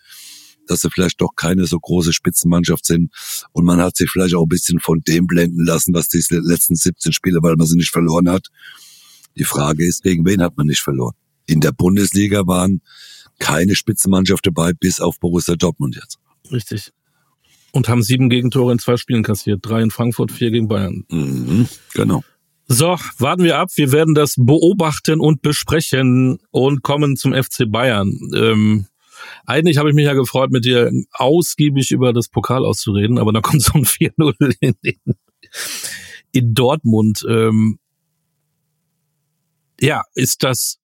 [0.66, 3.12] dass sie vielleicht doch keine so große Spitzenmannschaft sind.
[3.52, 6.74] Und man hat sich vielleicht auch ein bisschen von dem blenden lassen, was die letzten
[6.74, 8.48] 17 Spiele, weil man sie nicht verloren hat.
[9.36, 11.14] Die Frage ist, gegen wen hat man nicht verloren?
[11.46, 12.82] In der Bundesliga waren
[13.38, 16.18] keine Spitzenmannschaft dabei, bis auf Borussia Dortmund jetzt.
[16.50, 16.92] Richtig.
[17.72, 19.60] Und haben sieben Gegentore in zwei Spielen kassiert.
[19.62, 21.04] Drei in Frankfurt, vier gegen Bayern.
[21.10, 22.22] Mhm, genau.
[22.66, 23.70] So, warten wir ab.
[23.76, 28.12] Wir werden das beobachten und besprechen und kommen zum FC Bayern.
[28.34, 28.86] Ähm,
[29.46, 33.42] eigentlich habe ich mich ja gefreut, mit dir ausgiebig über das Pokal auszureden, aber dann
[33.42, 35.14] kommt so ein 4-0 in, in,
[36.32, 37.24] in, Dortmund.
[37.28, 37.78] Ähm,
[39.80, 40.78] ja, ist das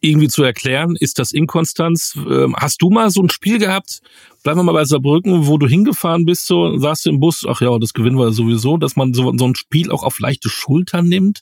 [0.00, 0.94] irgendwie zu erklären?
[0.98, 2.14] Ist das Inkonstanz?
[2.16, 4.00] Ähm, hast du mal so ein Spiel gehabt?
[4.42, 7.60] Bleiben wir mal bei Saarbrücken, wo du hingefahren bist, so saßt du im Bus, ach
[7.60, 11.08] ja, das gewinnen wir sowieso, dass man so, so ein Spiel auch auf leichte Schultern
[11.08, 11.40] nimmt,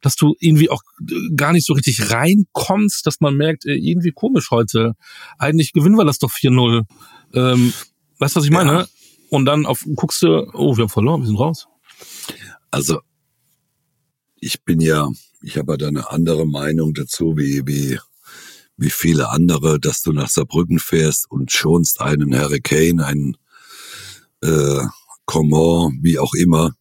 [0.00, 4.12] dass du irgendwie auch äh, gar nicht so richtig reinkommst, dass man merkt, äh, irgendwie
[4.12, 4.94] komisch heute.
[5.38, 6.84] Eigentlich gewinnen wir das doch 4-0.
[7.34, 7.72] Ähm,
[8.18, 8.72] weißt du, was ich meine?
[8.72, 8.86] Ja.
[9.30, 11.66] Und dann auf, guckst du, oh, wir haben verloren, wir sind raus.
[12.70, 13.00] Also,
[14.40, 15.08] ich bin ja
[15.42, 17.98] ich habe da eine andere Meinung dazu, wie, wie,
[18.80, 23.36] wie viele andere, dass du nach Saarbrücken fährst und schonst einen Hurricane, einen,
[24.42, 24.82] äh,
[25.26, 26.72] Coman, wie auch immer,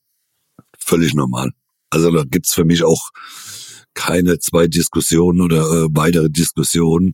[0.78, 1.52] völlig normal.
[1.92, 3.10] Also da gibt's für mich auch
[3.94, 7.14] keine zwei Diskussionen oder äh, weitere Diskussionen.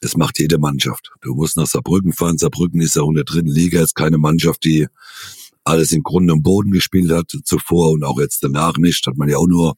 [0.00, 1.10] Es macht jede Mannschaft.
[1.20, 2.38] Du musst nach Saarbrücken fahren.
[2.38, 4.88] Saarbrücken ist ja in der dritten Liga jetzt keine Mannschaft, die
[5.64, 9.06] alles in Grund und Boden gespielt hat zuvor und auch jetzt danach nicht.
[9.06, 9.76] Hat man ja auch nur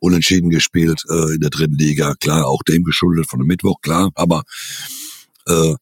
[0.00, 2.14] unentschieden gespielt äh, in der dritten Liga.
[2.14, 4.10] Klar, auch dem geschuldet von dem Mittwoch, klar.
[4.14, 4.42] Aber
[5.46, 5.74] äh,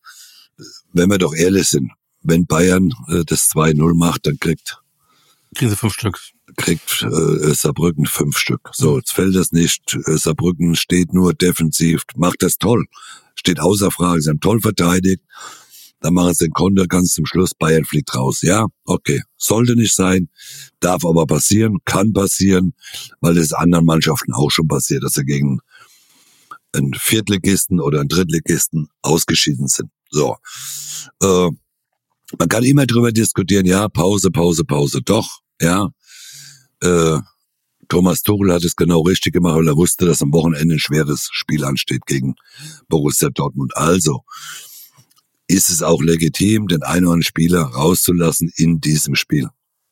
[0.93, 1.91] wenn wir doch ehrlich sind,
[2.23, 4.79] wenn Bayern äh, das 2-0 macht, dann kriegt
[5.55, 6.21] Kriegen sie fünf Stück.
[6.57, 8.71] kriegt äh, Saarbrücken fünf Stück.
[8.75, 9.97] So, jetzt fällt das nicht.
[10.07, 12.87] Äh, Saarbrücken steht nur defensiv, macht das toll.
[13.35, 15.23] Steht außer Frage, sie haben toll verteidigt.
[16.01, 18.42] Dann machen sie den Konter ganz zum Schluss, Bayern fliegt raus.
[18.42, 19.22] Ja, okay.
[19.36, 20.28] Sollte nicht sein,
[20.80, 22.74] darf aber passieren, kann passieren,
[23.20, 25.61] weil es anderen Mannschaften auch schon passiert, dass sie gegen
[26.72, 29.90] einen Viertligisten oder einen Drittligisten ausgeschieden sind.
[30.11, 30.36] So.
[31.22, 31.51] Äh,
[32.38, 35.90] man kann immer drüber diskutieren, ja, Pause, Pause, Pause, doch, ja.
[36.80, 37.18] Äh,
[37.88, 41.28] Thomas Tuchel hat es genau richtig gemacht, weil er wusste, dass am Wochenende ein schweres
[41.32, 42.34] Spiel ansteht gegen
[42.88, 43.74] Borussia Dortmund.
[43.76, 44.24] Also
[45.49, 49.49] ist es auch legitim, den einen oder anderen Spieler rauszulassen in diesem Spiel.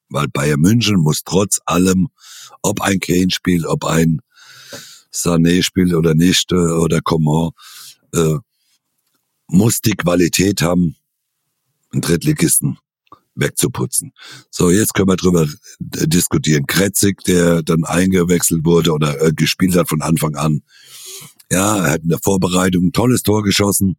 [0.09, 2.09] Weil Bayern München muss trotz allem,
[2.63, 4.21] ob ein Kane spielt, ob ein
[5.13, 7.51] Sané spielt oder nicht, äh, oder Coman,
[8.15, 8.37] äh,
[9.49, 10.97] muss die Qualität haben,
[11.91, 12.79] einen Drittligisten
[13.35, 14.13] wegzuputzen.
[14.51, 15.47] So, jetzt können wir drüber
[15.79, 16.67] diskutieren.
[16.67, 20.63] Kretzig, der dann eingewechselt wurde oder äh, gespielt hat von Anfang an.
[21.51, 23.97] Ja, er hat in der Vorbereitung ein tolles Tor geschossen.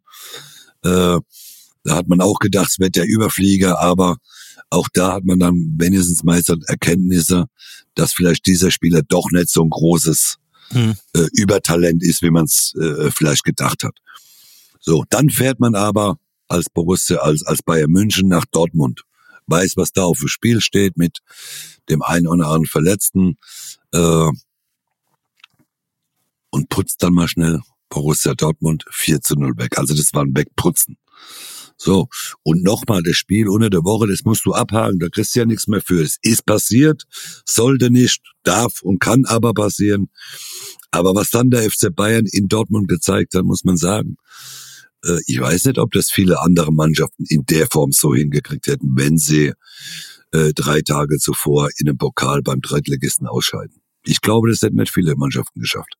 [0.83, 1.19] Äh,
[1.87, 4.17] da hat man auch gedacht, es wird der Überflieger, aber
[4.69, 7.45] auch da hat man dann wenigstens meistens Erkenntnisse,
[7.95, 10.37] dass vielleicht dieser Spieler doch nicht so ein großes
[10.71, 10.95] Hm.
[11.15, 13.97] äh, Übertalent ist, wie man es äh, vielleicht gedacht hat.
[14.81, 16.17] So, dann fährt man aber
[16.49, 19.03] als Borussia, als, als Bayern München nach Dortmund.
[19.45, 21.19] Weiß, was da auf dem Spiel steht mit
[21.89, 23.37] dem einen oder anderen Verletzten
[23.93, 24.29] äh,
[26.49, 29.77] und putzt dann mal schnell Borussia Dortmund 4 zu 0 weg.
[29.77, 30.97] Also das war ein Wegputzen.
[31.77, 32.07] So,
[32.43, 35.45] und nochmal das Spiel unter der Woche, das musst du abhaken, da kriegst du ja
[35.45, 36.01] nichts mehr für.
[36.01, 37.03] Es ist passiert,
[37.45, 40.09] sollte nicht, darf und kann aber passieren.
[40.91, 44.17] Aber was dann der FC Bayern in Dortmund gezeigt hat, muss man sagen,
[45.03, 48.93] äh, ich weiß nicht, ob das viele andere Mannschaften in der Form so hingekriegt hätten,
[48.95, 49.53] wenn sie
[50.31, 53.81] äh, drei Tage zuvor in einem Pokal beim Drittligisten ausscheiden.
[54.03, 55.93] Ich glaube, das hätten nicht viele Mannschaften geschafft.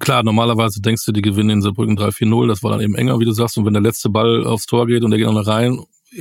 [0.00, 3.24] Klar, normalerweise denkst du, die gewinnen in Saarbrücken 3-4-0, das war dann eben enger, wie
[3.24, 5.78] du sagst, und wenn der letzte Ball aufs Tor geht und der geht noch rein,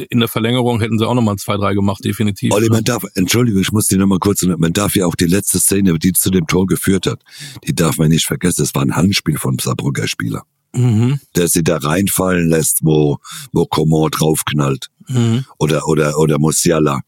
[0.10, 2.52] in der Verlängerung hätten sie auch nochmal 2-3 gemacht, definitiv.
[2.54, 5.60] Olli, man darf, Entschuldigung, ich muss dir nochmal kurz, man darf ja auch die letzte
[5.60, 7.22] Szene, die zu dem Tor geführt hat,
[7.68, 10.44] die darf man nicht vergessen, das war ein Handspiel vom Saarbrücker Spieler,
[10.76, 11.20] Mhm.
[11.36, 13.18] der sie da reinfallen lässt, wo,
[13.52, 14.88] wo Coman draufknallt.
[15.08, 15.46] Mhm.
[15.60, 17.02] Oder, oder, oder Musiala,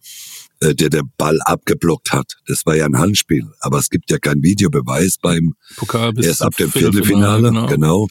[0.62, 2.38] der den Ball abgeblockt hat.
[2.48, 3.46] Das war ja ein Handspiel.
[3.60, 8.08] Aber es gibt ja keinen Videobeweis beim, Pokal bis erst ab dem Viertelfinale, genau.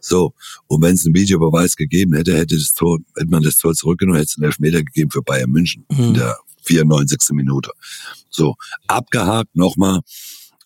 [0.00, 0.32] So.
[0.66, 4.18] Und wenn es einen Videobeweis gegeben hätte, hätte das Tor, hätte man das Tor zurückgenommen,
[4.18, 6.14] hätte es einen Elfmeter gegeben für Bayern München in Mhm.
[6.14, 7.34] der 94.
[7.34, 7.70] Minute.
[8.30, 8.54] So.
[8.86, 10.00] Abgehakt nochmal.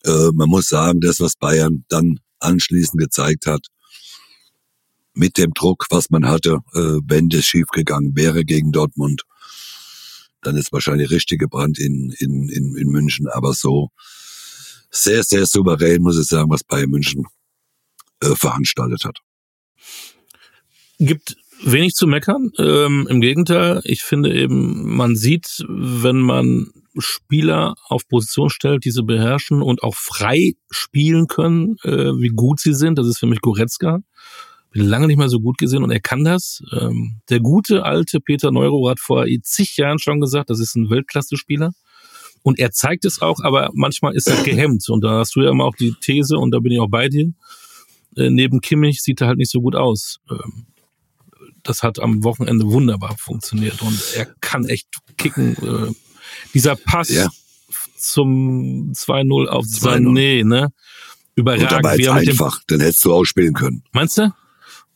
[0.05, 3.67] Äh, man muss sagen, das, was Bayern dann anschließend gezeigt hat,
[5.13, 9.23] mit dem Druck, was man hatte, äh, wenn das schiefgegangen wäre gegen Dortmund,
[10.47, 13.89] dann ist wahrscheinlich richtig gebrannt in, in, in, in München, aber so
[14.89, 17.25] sehr, sehr souverän, muss ich sagen, was Bayern München
[18.21, 19.19] äh, veranstaltet hat.
[20.99, 22.51] Gibt wenig zu meckern.
[22.57, 28.91] Ähm, Im Gegenteil, ich finde eben, man sieht, wenn man Spieler auf Position stellt, die
[28.91, 32.97] sie beherrschen und auch frei spielen können, äh, wie gut sie sind.
[32.97, 33.99] Das ist für mich Goretzka.
[34.71, 36.61] Bin lange nicht mehr so gut gesehen und er kann das.
[36.79, 40.89] Ähm, der gute alte Peter Neuro hat vor zig Jahren schon gesagt, das ist ein
[40.89, 41.71] Weltklasse-Spieler.
[42.43, 44.87] Und er zeigt es auch, aber manchmal ist er gehemmt.
[44.89, 47.09] Und da hast du ja immer auch die These, und da bin ich auch bei
[47.09, 47.33] dir.
[48.15, 50.19] Äh, neben Kimmich sieht er halt nicht so gut aus.
[50.29, 50.65] Ähm,
[51.63, 54.87] das hat am Wochenende wunderbar funktioniert und er kann echt
[55.17, 55.55] kicken.
[55.57, 55.93] Äh,
[56.53, 57.27] dieser Pass Ja.
[57.97, 59.79] zum 2-0 auf 2-0.
[60.13, 60.63] Sané, ne?
[60.65, 61.99] Und dabei Überragend.
[61.99, 63.83] jetzt einfach, den hättest du auch spielen können.
[63.91, 64.31] meinst du?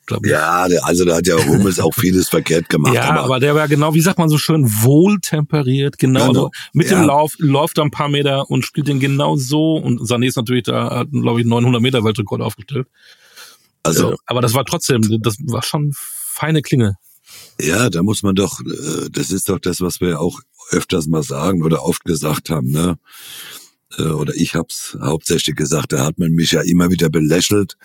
[0.07, 0.31] Glaub ich.
[0.31, 2.93] Ja, also da hat ja Hummels auch vieles verkehrt gemacht.
[2.93, 6.27] Ja, aber, aber, der war genau, wie sagt man so schön, wohltemperiert, genau.
[6.27, 6.41] Genau.
[6.45, 6.51] So.
[6.73, 6.99] Mit Ja.
[6.99, 9.75] dem Lauf läuft er ein paar Meter und spielt den genau so.
[9.75, 12.87] Und Sané ist natürlich da, hat, glaube ich, 900 Meter Weltrekord aufgestellt.
[13.83, 16.95] also Äh, aber das war trotzdem, das war schon feine Klinge.
[17.59, 20.39] Ja, da muss man doch, äh, das ist doch das, was wir auch
[20.71, 22.97] öfters mal sagen oder oft gesagt haben, ne?
[23.97, 27.75] Äh, Oder ich hab's hauptsächlich gesagt, da hat man mich ja immer wieder belächelt.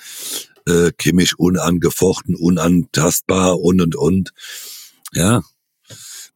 [0.66, 4.32] Äh, Kimmich unangefochten, unantastbar und und und.
[5.12, 5.42] Ja.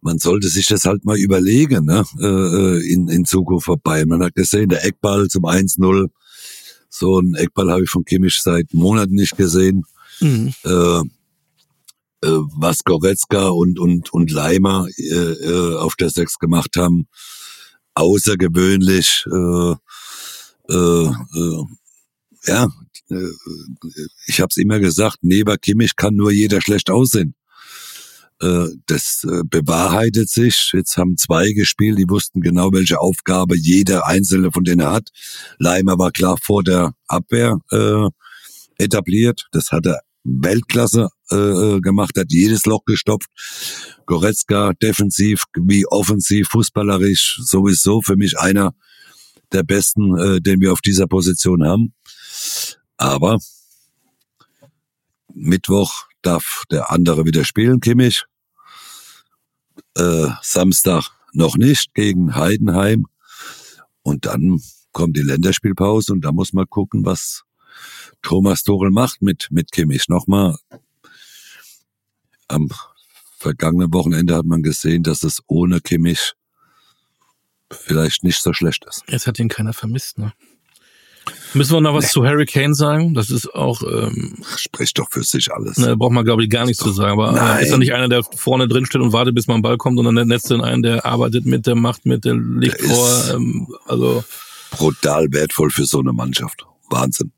[0.01, 2.05] man sollte sich das halt mal überlegen, ne?
[2.19, 4.05] Äh, in, in Zukunft vorbei.
[4.07, 6.09] Man hat gesehen, der Eckball zum 1-0.
[6.89, 9.85] So ein Eckball habe ich von Kimmich seit Monaten nicht gesehen.
[10.21, 10.55] Mhm.
[10.65, 11.01] Äh,
[12.23, 17.09] äh, was Goretzka und, und, und Leimer äh, äh, auf der Sechs gemacht haben,
[17.95, 19.25] außergewöhnlich.
[19.27, 19.75] Äh,
[20.71, 21.65] äh, äh,
[22.47, 22.69] ja,
[24.27, 27.35] ich habe es immer gesagt, neben Kimmich kann nur jeder schlecht aussehen.
[28.41, 30.71] Äh, das äh, bewahrheitet sich.
[30.73, 35.11] Jetzt haben zwei gespielt, die wussten genau, welche Aufgabe jeder einzelne von denen hat.
[35.59, 38.09] Leimer war klar vor der Abwehr äh,
[38.79, 39.47] etabliert.
[39.53, 43.29] Das hat er Weltklasse äh, äh, gemacht, hat jedes Loch gestopft.
[44.07, 48.75] Goretzka defensiv wie offensiv, fußballerisch sowieso für mich einer
[49.53, 51.95] der besten, äh, den wir auf dieser Position haben.
[53.01, 53.39] Aber
[55.33, 58.27] Mittwoch darf der andere wieder spielen, Kimmich.
[59.97, 63.07] Äh, Samstag noch nicht gegen Heidenheim.
[64.03, 64.61] Und dann
[64.93, 67.45] kommt die Länderspielpause und da muss man gucken, was
[68.21, 70.09] Thomas Tuchel macht mit, mit Kimmich.
[70.09, 70.59] Nochmal,
[72.49, 72.69] am
[73.39, 76.35] vergangenen Wochenende hat man gesehen, dass es ohne Kimmich
[77.73, 79.05] vielleicht nicht so schlecht ist.
[79.09, 80.35] Jetzt hat ihn keiner vermisst, ne?
[81.55, 82.11] Müssen wir noch was nee.
[82.11, 83.15] zu Harry Kane sagen?
[83.15, 83.83] Das ist auch.
[83.83, 85.79] Ähm, Spricht doch für sich alles.
[85.79, 87.21] Ne, braucht man, glaube ich, gar nichts zu sagen.
[87.21, 89.77] Aber äh, ist er nicht einer, der vorne drin steht und wartet, bis man Ball
[89.77, 92.89] kommt, und dann netzt dann einen, der arbeitet mit, der macht mit, der legt der
[92.89, 93.35] vor.
[93.35, 94.25] Ähm, also
[94.71, 96.65] brutal wertvoll für so eine Mannschaft.
[96.89, 97.33] Wahnsinn.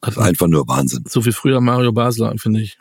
[0.00, 1.04] Also einfach nur Wahnsinn.
[1.08, 2.78] So wie früher Mario Basler, finde ich.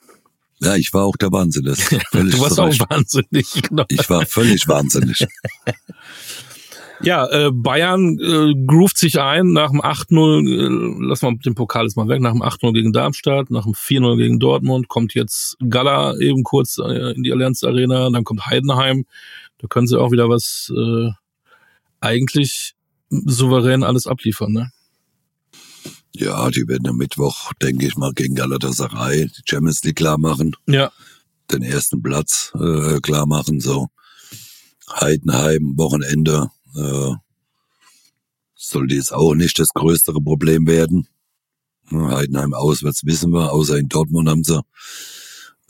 [0.61, 1.65] Ja, ich war auch der Wahnsinn.
[2.11, 3.51] du warst auch wahnsinnig.
[3.67, 3.85] Genau.
[3.89, 5.25] Ich war völlig wahnsinnig.
[7.01, 11.85] Ja, äh, Bayern äh, groovt sich ein nach dem 8-0, äh, lass mal den Pokal
[11.85, 15.57] jetzt mal weg, nach dem 8-0 gegen Darmstadt, nach dem 4-0 gegen Dortmund, kommt jetzt
[15.69, 19.05] Gala eben kurz äh, in die Allianz Arena, dann kommt Heidenheim.
[19.59, 21.09] Da können sie auch wieder was äh,
[21.99, 22.75] eigentlich
[23.09, 24.71] souverän alles abliefern, ne?
[26.13, 30.55] Ja, die werden am Mittwoch, denke ich mal, gegen Galatasaray die Champions League klar machen.
[30.65, 30.91] Ja.
[31.51, 33.87] Den ersten Platz äh, klar machen, so.
[34.89, 37.15] Heidenheim, Wochenende, äh,
[38.53, 41.07] sollte jetzt auch nicht das größere Problem werden.
[41.91, 44.61] Heidenheim auswärts wissen wir, außer in Dortmund haben sie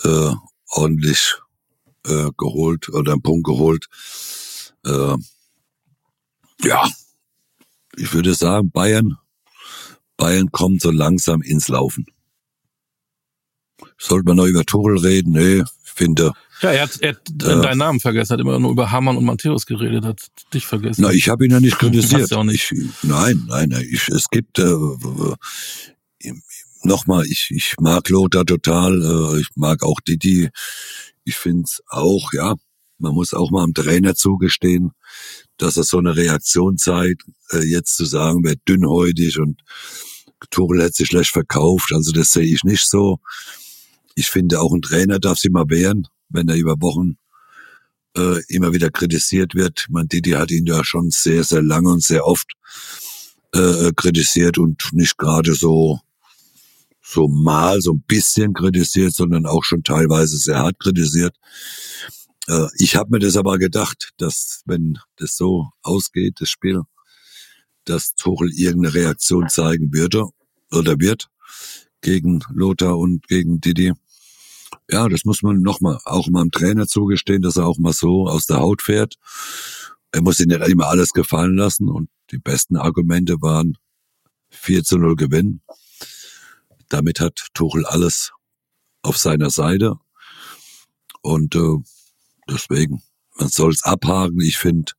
[0.03, 0.33] äh,
[0.67, 1.35] ordentlich
[2.05, 3.87] äh, geholt oder einen Punkt geholt.
[4.85, 5.15] Äh,
[6.61, 6.89] ja,
[7.97, 9.17] ich würde sagen, Bayern,
[10.17, 12.05] Bayern kommt so langsam ins Laufen.
[13.97, 15.33] Sollte man noch über Tuchel reden?
[15.33, 18.91] Nee, finde, ja, er hat, er hat äh, deinen Namen vergessen, hat immer nur über
[18.91, 20.21] Hamann und Matthäus geredet, hat
[20.53, 21.01] dich vergessen.
[21.01, 22.31] Na, ich habe ihn ja nicht kritisiert.
[22.33, 22.71] auch nicht.
[22.71, 24.73] Ich, nein, nein, ich, es gibt äh,
[26.83, 30.49] nochmal, ich, ich mag Lothar total, äh, ich mag auch Didi.
[31.23, 32.55] Ich find's auch, ja,
[32.99, 34.91] man muss auch mal am Trainer zugestehen,
[35.57, 39.61] dass er so eine Reaktion zeigt, äh, jetzt zu sagen, wer dünnhäutig und
[40.51, 41.91] Tuchel hat sich schlecht verkauft.
[41.93, 43.19] Also das sehe ich nicht so.
[44.13, 47.17] Ich finde, auch ein Trainer darf sich mal wehren wenn er über Wochen
[48.15, 49.86] äh, immer wieder kritisiert wird.
[49.89, 52.53] Man Didi hat ihn ja schon sehr, sehr lange und sehr oft
[53.53, 55.99] äh, kritisiert und nicht gerade so
[57.07, 61.36] so mal so ein bisschen kritisiert, sondern auch schon teilweise sehr hart kritisiert.
[62.47, 66.82] Äh, ich habe mir das aber gedacht, dass wenn das so ausgeht, das Spiel,
[67.86, 70.26] dass Tuchel irgendeine Reaktion zeigen würde
[70.71, 71.28] oder wird
[72.01, 73.93] gegen Lothar und gegen Didi
[74.89, 78.27] ja, das muss man nochmal auch mal dem Trainer zugestehen, dass er auch mal so
[78.27, 79.15] aus der Haut fährt.
[80.11, 83.77] Er muss sich nicht immer alles gefallen lassen und die besten Argumente waren
[84.49, 85.61] 4 zu 0 Gewinn.
[86.89, 88.31] Damit hat Tuchel alles
[89.01, 89.95] auf seiner Seite
[91.21, 91.77] und äh,
[92.47, 93.01] deswegen,
[93.38, 94.39] man soll es abhaken.
[94.41, 94.93] Ich finde,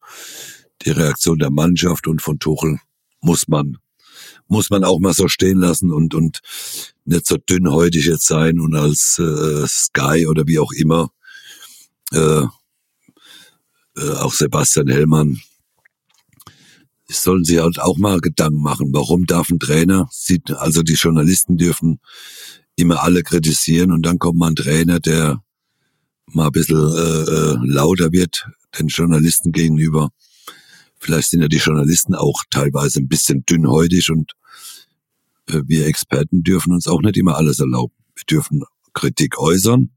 [0.83, 2.81] die Reaktion der Mannschaft und von Tuchel
[3.21, 3.79] muss man
[4.49, 6.41] muss man auch mal so stehen lassen und, und
[7.05, 11.11] nicht so dünnhäutig jetzt sein und als äh, Sky oder wie auch immer,
[12.13, 12.45] äh,
[13.97, 15.41] äh, auch Sebastian Hellmann,
[17.09, 20.09] sollen sie halt auch mal Gedanken machen, warum darf ein Trainer,
[20.57, 22.01] also die Journalisten dürfen
[22.75, 25.43] immer alle kritisieren und dann kommt mal ein Trainer, der
[26.27, 28.47] mal ein bisschen äh, äh lauter wird
[28.79, 30.11] den Journalisten gegenüber
[31.07, 34.33] Vielleicht sind ja die Journalisten auch teilweise ein bisschen dünnhäutig und
[35.49, 37.95] äh, wir Experten dürfen uns auch nicht immer alles erlauben.
[38.17, 39.91] Wir dürfen Kritik äußern,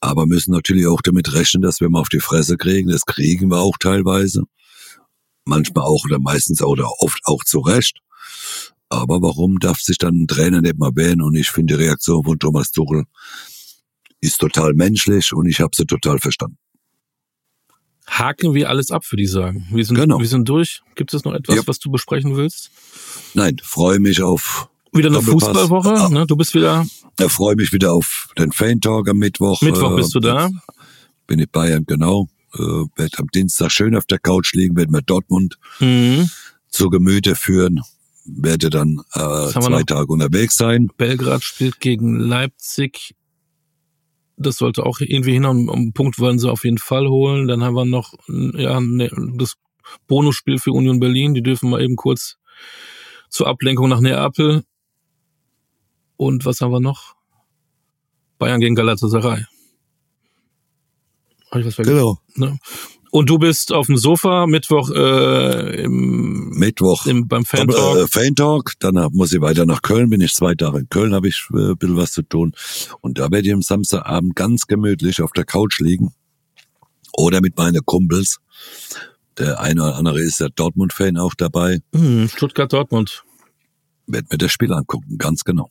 [0.00, 2.90] aber müssen natürlich auch damit rechnen, dass wir mal auf die Fresse kriegen.
[2.90, 4.42] Das kriegen wir auch teilweise.
[5.46, 8.00] Manchmal auch oder meistens auch oder oft auch zu Recht.
[8.90, 11.22] Aber warum darf sich dann ein Trainer nicht mal wehren?
[11.22, 13.04] Und ich finde die Reaktion von Thomas Tuchel
[14.20, 16.58] ist total menschlich und ich habe sie total verstanden.
[18.06, 19.66] Haken wir alles ab, würde ich sagen.
[19.72, 20.18] Wir sind, Genau.
[20.20, 20.82] wir sind durch.
[20.94, 21.62] Gibt es noch etwas, Ja.
[21.66, 22.70] was du besprechen willst?
[23.34, 25.22] Nein, freue mich auf Wieder eine.
[25.22, 26.26] Fußballwoche, Ah, ne?
[26.26, 26.86] Du bist wieder,
[27.18, 29.60] Ja, freue mich wieder auf den Fan Talk am Mittwoch.
[29.62, 30.50] Mittwoch Äh, bist du da.
[31.26, 32.28] Bin in Bayern, genau.
[32.54, 32.58] Äh,
[32.96, 36.30] werd am Dienstag schön auf der Couch liegen, werden wir Dortmund Mhm.
[36.68, 37.80] zu Gemüte führen.
[38.26, 39.82] Werde dann äh, zwei?
[39.82, 40.88] Tage unterwegs sein.
[40.96, 43.14] Belgrad spielt gegen Leipzig.
[44.36, 45.70] Das sollte auch irgendwie hinhauen.
[45.70, 47.46] Einen Punkt wollen sie auf jeden Fall holen.
[47.46, 49.54] Dann haben wir noch ja, ne, das
[50.08, 51.34] Bonusspiel für Union Berlin.
[51.34, 52.36] Die dürfen mal eben kurz
[53.28, 54.64] zur Ablenkung nach Neapel.
[56.16, 57.14] Und was haben wir noch?
[58.38, 59.44] Bayern gegen Galatasaray.
[61.50, 61.96] Habe ich was vergessen?
[61.96, 62.18] Genau.
[62.34, 62.58] Ne?
[63.16, 67.96] Und du bist auf dem Sofa Mittwoch äh, im, Mittwoch im, beim Fan Aber, Talk.
[67.98, 70.88] äh, Fan Talk, dann hab- muss ich weiter nach Köln, bin ich zwei Tage in
[70.88, 72.56] Köln, habe ich äh, ein bisschen was zu tun.
[73.02, 76.12] Und da werde ich am Samstagabend ganz gemütlich auf der Couch liegen.
[77.16, 78.40] Oder mit meinen Kumpels.
[79.38, 81.82] Der eine oder andere ist der Dortmund-Fan auch dabei.
[81.94, 83.22] Hm, Stuttgart Dortmund.
[84.08, 85.70] Werd mir das Spiel angucken, ganz genau.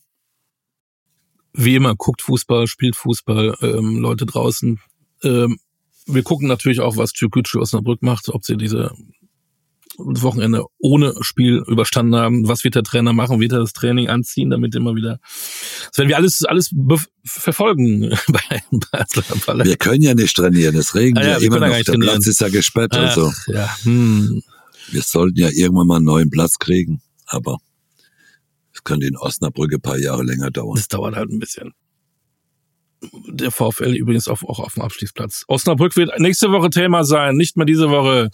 [1.52, 4.80] wie immer, guckt Fußball, spielt Fußball, ähm, Leute draußen.
[5.24, 5.60] Ähm,
[6.06, 8.92] wir gucken natürlich auch, was Türkgücü Osnabrück macht, ob sie diese
[9.98, 12.48] Wochenende ohne Spiel überstanden haben.
[12.48, 13.40] Was wird der Trainer machen?
[13.40, 15.20] Wird er das Training anziehen, damit immer wieder...
[15.90, 16.74] Das werden wir alles, alles
[17.24, 21.68] verfolgen bei Basler Wir können ja nicht trainieren, es regnet Ah ja, ja, immer noch,
[21.68, 22.14] der trainieren.
[22.14, 22.96] Platz ist ja gesperrt.
[22.96, 24.42] Also Ach, ja, hm.
[24.90, 27.02] wir sollten ja irgendwann mal einen neuen Platz kriegen.
[27.28, 27.58] Aber
[28.74, 30.76] es könnte in Osnabrück ein paar Jahre länger dauern.
[30.76, 31.74] Das dauert halt ein bisschen.
[33.28, 35.44] Der VfL übrigens auch, auch auf dem Abstiegsplatz.
[35.48, 38.30] Osnabrück wird nächste Woche Thema sein, nicht mehr diese Woche.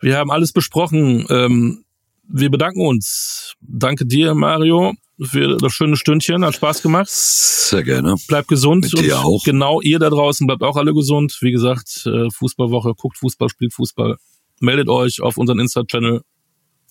[0.00, 1.26] Wir haben alles besprochen.
[1.28, 1.84] Ähm,
[2.32, 3.54] wir bedanken uns.
[3.60, 6.44] Danke dir, Mario, für das schöne Stündchen.
[6.44, 7.08] Hat Spaß gemacht.
[7.08, 8.16] Sehr gerne.
[8.28, 8.84] Bleibt gesund.
[8.84, 9.42] Mit dir auch.
[9.44, 11.36] Genau, ihr da draußen bleibt auch alle gesund.
[11.40, 14.16] Wie gesagt, äh, Fußballwoche, guckt Fußball, spielt Fußball.
[14.60, 16.22] Meldet euch auf unseren Insta-Channel.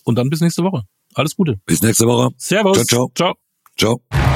[0.03, 0.83] Und dann bis nächste Woche.
[1.13, 1.59] Alles Gute.
[1.65, 2.33] Bis nächste Woche.
[2.37, 2.85] Servus.
[2.85, 3.35] Ciao, ciao.
[3.77, 4.01] ciao.
[4.09, 4.28] Ciao.